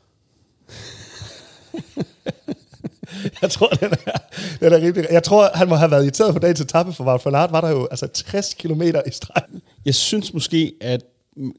Jeg 3.41 3.51
tror, 3.51 3.67
den 3.67 3.91
er, 3.91 4.17
den 4.59 4.73
er 4.73 4.77
rimelig... 4.77 5.07
Jeg 5.11 5.23
tror, 5.23 5.49
han 5.53 5.69
må 5.69 5.75
have 5.75 5.91
været 5.91 6.03
irriteret 6.03 6.33
på 6.33 6.39
dagens 6.39 6.61
etape, 6.61 6.93
for 6.93 7.03
Wout 7.03 7.25
van 7.25 7.35
Aert 7.35 7.51
var 7.51 7.61
der 7.61 7.69
jo 7.69 7.87
altså 7.91 8.07
60 8.07 8.53
km 8.53 8.81
i 8.81 9.11
streg. 9.11 9.43
Jeg 9.85 9.95
synes 9.95 10.33
måske, 10.33 10.73
at 10.81 11.01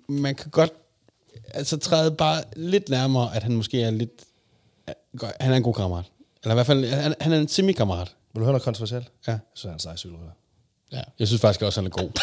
man 0.08 0.34
kan 0.34 0.50
godt 0.50 0.72
altså 1.54 1.76
træde 1.76 2.10
bare 2.10 2.42
lidt 2.56 2.88
nærmere, 2.88 3.36
at 3.36 3.42
han 3.42 3.52
måske 3.56 3.82
er 3.82 3.90
lidt... 3.90 4.24
Han 5.40 5.52
er 5.52 5.56
en 5.56 5.62
god 5.62 5.74
kammerat. 5.74 6.04
Eller 6.42 6.54
i 6.54 6.56
hvert 6.56 6.66
fald, 6.66 6.84
han, 6.84 7.14
han 7.20 7.32
er 7.32 7.38
en 7.38 7.48
semi-kammerat. 7.48 8.14
Vil 8.32 8.40
du 8.40 8.44
høre 8.44 8.52
noget 8.52 8.62
kontroversielt? 8.62 9.06
Ja. 9.26 9.32
Jeg 9.32 9.40
synes, 9.54 9.62
han 9.62 9.70
er 9.70 9.74
en 9.74 9.80
sej 9.80 9.96
cykelrytter. 9.96 10.32
ja. 10.92 11.02
Jeg 11.18 11.26
synes 11.26 11.40
faktisk 11.40 11.62
også, 11.62 11.80
han 11.80 11.86
er 11.86 11.90
god. 11.90 12.10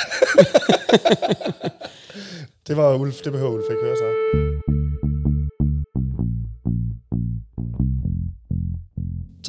Det 2.68 2.78
var 2.78 2.96
Ulf, 2.96 3.22
det 3.24 3.32
behøver 3.32 3.52
Ulf 3.52 3.66
ikke 3.72 3.84
høre 3.84 3.96
så. 3.96 4.69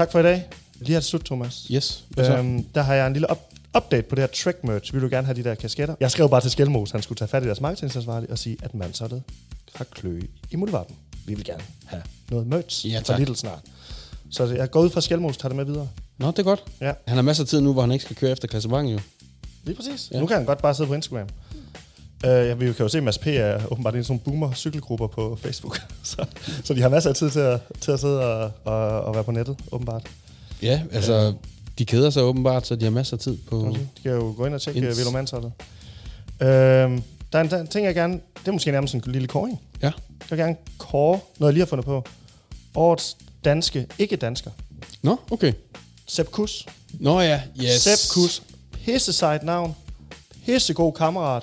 Tak 0.00 0.12
for 0.12 0.20
i 0.20 0.22
dag. 0.22 0.48
Lige 0.80 0.92
her 0.92 1.00
til 1.00 1.08
slut, 1.08 1.24
Thomas. 1.24 1.66
Yes. 1.72 2.04
Så? 2.16 2.36
Øhm, 2.36 2.64
der 2.74 2.82
har 2.82 2.94
jeg 2.94 3.06
en 3.06 3.12
lille 3.12 3.30
up- 3.30 3.54
update 3.76 4.02
på 4.02 4.14
det 4.14 4.22
her 4.22 4.28
Trek 4.44 4.64
merch. 4.64 4.92
Vi 4.94 4.98
vil 4.98 5.04
jo 5.08 5.10
gerne 5.16 5.26
have 5.26 5.36
de 5.36 5.44
der 5.44 5.54
kasketter. 5.54 5.94
Jeg 6.00 6.10
skrev 6.10 6.28
bare 6.30 6.40
til 6.40 6.50
Skelmos, 6.50 6.90
han 6.90 7.02
skulle 7.02 7.16
tage 7.16 7.28
fat 7.28 7.42
i 7.42 7.46
deres 7.46 7.60
marketingansvarlige 7.60 8.30
og 8.30 8.38
sige, 8.38 8.56
at 8.62 8.74
mandsholdet 8.74 9.22
har 9.74 9.84
kløe 9.84 10.22
i 10.50 10.56
muldvarpen. 10.56 10.96
Vi 11.26 11.34
vil 11.34 11.44
gerne 11.44 11.62
have 11.84 12.02
noget 12.30 12.46
merch 12.46 12.86
Ja, 12.90 12.98
fra 12.98 13.02
tak. 13.02 13.18
Lidl 13.18 13.34
snart. 13.34 13.58
Så 14.30 14.46
det- 14.46 14.56
jeg 14.56 14.70
går 14.70 14.80
ud 14.80 14.90
fra 14.90 15.00
Skelmos, 15.00 15.36
tager 15.36 15.48
det 15.48 15.56
med 15.56 15.64
videre. 15.64 15.88
Nå, 16.18 16.26
det 16.26 16.38
er 16.38 16.42
godt. 16.42 16.64
Ja. 16.80 16.92
Han 17.06 17.16
har 17.16 17.22
masser 17.22 17.44
af 17.44 17.48
tid 17.48 17.60
nu, 17.60 17.72
hvor 17.72 17.82
han 17.82 17.92
ikke 17.92 18.04
skal 18.04 18.16
køre 18.16 18.30
efter 18.30 18.48
klassementet 18.48 18.92
jo. 18.92 19.00
Lige 19.64 19.76
præcis. 19.76 20.08
Ja. 20.12 20.20
Nu 20.20 20.26
kan 20.26 20.36
han 20.36 20.46
godt 20.46 20.62
bare 20.62 20.74
sidde 20.74 20.88
på 20.88 20.94
Instagram. 20.94 21.28
Uh, 22.24 22.30
ja, 22.30 22.54
vi 22.54 22.64
kan 22.64 22.82
jo 22.84 22.88
se, 22.88 22.98
at 22.98 23.04
Mads 23.04 23.18
P. 23.18 23.26
er 23.26 23.60
åbenbart 23.70 23.94
i 23.94 24.02
sådan 24.02 24.20
nogle 24.26 24.46
boomer-cykelgrupper 24.48 25.06
på 25.06 25.38
Facebook. 25.42 25.80
så, 26.02 26.26
så 26.64 26.74
de 26.74 26.82
har 26.82 26.88
masser 26.88 27.10
af 27.10 27.16
tid 27.16 27.30
til 27.30 27.40
at, 27.40 27.60
til 27.80 27.92
at 27.92 28.00
sidde 28.00 28.34
og, 28.34 28.50
og, 28.64 29.00
og 29.00 29.14
være 29.14 29.24
på 29.24 29.30
nettet, 29.32 29.56
åbenbart. 29.72 30.02
Ja, 30.62 30.82
altså, 30.92 31.34
de 31.78 31.84
keder 31.84 32.10
sig 32.10 32.22
åbenbart, 32.22 32.66
så 32.66 32.76
de 32.76 32.84
har 32.84 32.90
masser 32.90 33.16
af 33.16 33.20
tid 33.20 33.36
på... 33.36 33.76
De 33.76 34.02
kan 34.02 34.12
jo 34.12 34.34
gå 34.36 34.46
ind 34.46 34.54
og 34.54 34.60
tjekke 34.60 34.88
uh, 34.88 34.98
Vilo 34.98 35.10
Mansholdet. 35.10 35.52
Uh, 36.40 36.46
der, 36.46 36.48
er 37.32 37.40
en, 37.40 37.50
der 37.50 37.56
er 37.56 37.60
en 37.60 37.66
ting, 37.66 37.86
jeg 37.86 37.94
gerne... 37.94 38.12
Det 38.12 38.48
er 38.48 38.52
måske 38.52 38.70
nærmest 38.70 38.94
en 38.94 39.02
lille 39.06 39.28
koring. 39.28 39.60
Ja. 39.82 39.86
Jeg 39.86 40.30
vil 40.30 40.38
gerne 40.38 40.56
kåre 40.78 41.20
noget, 41.38 41.50
jeg 41.50 41.52
lige 41.52 41.60
har 41.60 41.68
fundet 41.68 41.86
på. 41.86 42.04
Årets 42.74 43.16
danske 43.44 43.86
ikke-dansker. 43.98 44.50
Nå, 45.02 45.16
okay. 45.30 45.52
Sepp 46.06 46.30
Kuss. 46.30 46.66
Nå 46.92 47.20
ja, 47.20 47.42
yes. 47.62 47.82
Sepp 47.82 48.14
Kuss. 48.14 48.42
Pisse 48.72 49.12
sejt 49.12 49.42
navn. 49.42 49.76
Pissegod 50.44 50.92
kammerat. 50.92 51.42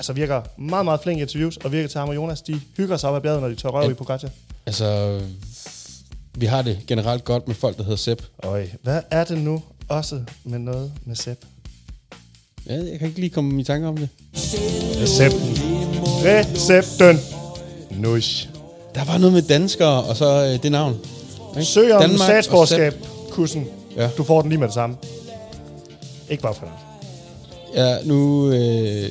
Altså 0.00 0.12
virker 0.12 0.42
meget, 0.58 0.84
meget 0.84 1.00
flink 1.00 1.18
i 1.18 1.22
interviews, 1.22 1.56
og 1.56 1.72
virker 1.72 1.88
til 1.88 1.98
ham 2.00 2.08
og 2.08 2.14
Jonas. 2.14 2.40
De 2.42 2.60
hygger 2.76 2.96
sig 2.96 3.10
op 3.10 3.16
ad 3.16 3.20
bjerget, 3.20 3.40
når 3.42 3.48
de 3.48 3.54
tør 3.54 3.68
røv 3.68 3.84
Ja. 3.84 3.90
i 3.90 3.94
Pogacar. 3.94 4.28
Altså, 4.66 5.20
vi 6.34 6.46
har 6.46 6.62
det 6.62 6.78
generelt 6.86 7.24
godt 7.24 7.48
med 7.48 7.54
folk, 7.54 7.76
der 7.76 7.82
hedder 7.82 7.96
Sepp. 7.96 8.22
Øj, 8.42 8.66
hvad 8.82 9.00
er 9.10 9.24
det 9.24 9.38
nu 9.38 9.62
også 9.88 10.20
med 10.44 10.58
noget 10.58 10.92
med 11.04 11.16
Sepp? 11.16 11.40
Ja, 12.66 12.74
jeg 12.74 12.98
kan 12.98 13.08
ikke 13.08 13.20
lige 13.20 13.30
komme 13.30 13.60
i 13.60 13.64
tanke 13.64 13.88
om 13.88 13.96
det. 13.96 14.08
Recepten. 15.02 15.58
Recepten. 16.24 17.18
Nush. 18.00 18.48
Der 18.94 19.04
var 19.04 19.18
noget 19.18 19.32
med 19.32 19.42
danskere, 19.42 20.02
og 20.04 20.16
så 20.16 20.44
øh, 20.44 20.62
det 20.62 20.72
navn. 20.72 20.96
Ikke? 21.56 21.64
Søg 21.64 21.94
om 21.94 22.00
Danmark 22.00 22.26
statsborgerskab, 22.28 22.94
kussen. 23.30 23.66
Ja. 23.96 24.10
Du 24.16 24.24
får 24.24 24.40
den 24.40 24.50
lige 24.50 24.58
med 24.58 24.66
det 24.66 24.74
samme. 24.74 24.96
Ikke 26.30 26.42
bare 26.42 26.54
for 26.54 26.64
dig. 26.66 26.72
Ja, 27.74 27.96
nu, 28.04 28.50
øh, 28.52 29.10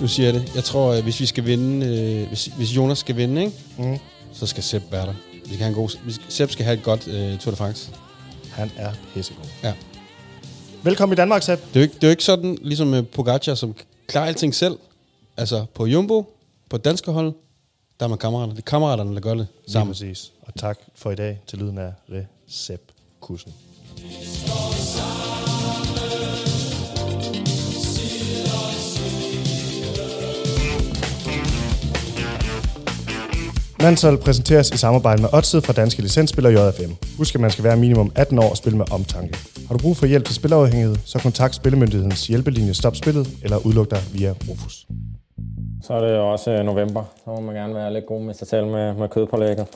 nu 0.00 0.08
siger 0.08 0.32
det. 0.32 0.52
Jeg 0.54 0.64
tror, 0.64 0.92
at 0.92 1.02
hvis 1.02 1.20
vi 1.20 1.26
skal 1.26 1.44
vinde, 1.46 1.86
øh, 1.86 2.28
hvis, 2.28 2.46
hvis 2.46 2.76
Jonas 2.76 2.98
skal 2.98 3.16
vinde, 3.16 3.44
ikke? 3.44 3.56
Mm. 3.78 3.98
så 4.32 4.46
skal 4.46 4.62
Sepp 4.62 4.84
være 4.92 5.06
der. 5.06 5.14
Vi 5.32 5.40
skal 5.48 5.58
have 5.58 5.68
en 5.68 5.74
god, 5.74 5.90
vi 6.04 6.12
skal, 6.12 6.26
Sepp 6.28 6.52
skal 6.52 6.64
have 6.64 6.76
et 6.76 6.82
godt 6.82 7.08
øh, 7.08 7.38
Tour 7.38 7.50
de 7.50 7.56
France. 7.56 7.90
Han 8.50 8.70
er 8.76 8.92
pissegod. 9.14 9.44
Ja. 9.62 9.72
Velkommen 10.82 11.12
i 11.12 11.16
Danmark, 11.16 11.42
Sepp. 11.42 11.62
Det 11.68 11.76
er 11.76 11.80
jo 11.80 11.82
ikke, 11.82 11.94
det 11.94 12.02
er 12.04 12.08
jo 12.08 12.10
ikke 12.10 12.24
sådan, 12.24 12.58
ligesom 12.62 12.86
med 12.88 13.02
Pogacar, 13.02 13.54
som 13.54 13.74
klarer 14.06 14.26
alting 14.26 14.54
selv. 14.54 14.78
Altså 15.36 15.64
på 15.74 15.86
Jumbo, 15.86 16.36
på 16.70 16.76
danske 16.76 17.10
hold, 17.10 17.32
der 18.00 18.06
er 18.06 18.08
man 18.08 18.18
kammerater. 18.18 18.52
Det 18.52 18.58
er 18.58 18.62
kammeraterne, 18.70 19.14
der 19.14 19.20
gør 19.20 19.34
det 19.34 19.46
Lige 19.64 19.72
sammen. 19.72 19.94
præcis. 19.94 20.32
Og 20.42 20.54
tak 20.54 20.78
for 20.94 21.10
i 21.10 21.14
dag 21.14 21.40
til 21.46 21.58
lyden 21.58 21.78
af 21.78 21.92
Recept 22.10 22.90
Kussen. 23.20 23.52
Mansol 33.82 34.18
præsenteres 34.18 34.70
i 34.70 34.76
samarbejde 34.76 35.22
med 35.22 35.28
Odset 35.32 35.64
fra 35.66 35.72
Danske 35.72 36.02
Licensspiller 36.02 36.50
JFM. 36.50 36.92
Husk, 37.18 37.34
at 37.34 37.40
man 37.40 37.50
skal 37.50 37.64
være 37.64 37.76
minimum 37.76 38.12
18 38.14 38.38
år 38.38 38.50
og 38.50 38.56
spille 38.56 38.78
med 38.78 38.92
omtanke. 38.92 39.38
Har 39.68 39.74
du 39.76 39.82
brug 39.82 39.96
for 39.96 40.06
hjælp 40.06 40.24
til 40.24 40.34
spilafhængighed, 40.34 40.96
så 41.04 41.18
kontakt 41.18 41.54
Spillemyndighedens 41.54 42.26
hjælpelinje 42.26 42.74
Stop 42.74 42.96
Spillet 42.96 43.28
eller 43.42 43.66
udluk 43.66 43.90
dig 43.90 43.98
via 44.12 44.34
Rufus. 44.48 44.86
Så 45.82 45.94
er 45.94 46.00
det 46.00 46.16
jo 46.16 46.32
også 46.32 46.50
øh, 46.50 46.64
november. 46.64 47.04
Så 47.24 47.30
må 47.30 47.40
man 47.40 47.54
gerne 47.54 47.74
være 47.74 47.92
lidt 47.92 48.06
god 48.06 48.22
med 48.22 48.34
sig 48.34 48.46
selv 48.48 48.66
med, 48.66 48.94
med 48.94 49.08
kødpålægget. 49.08 49.66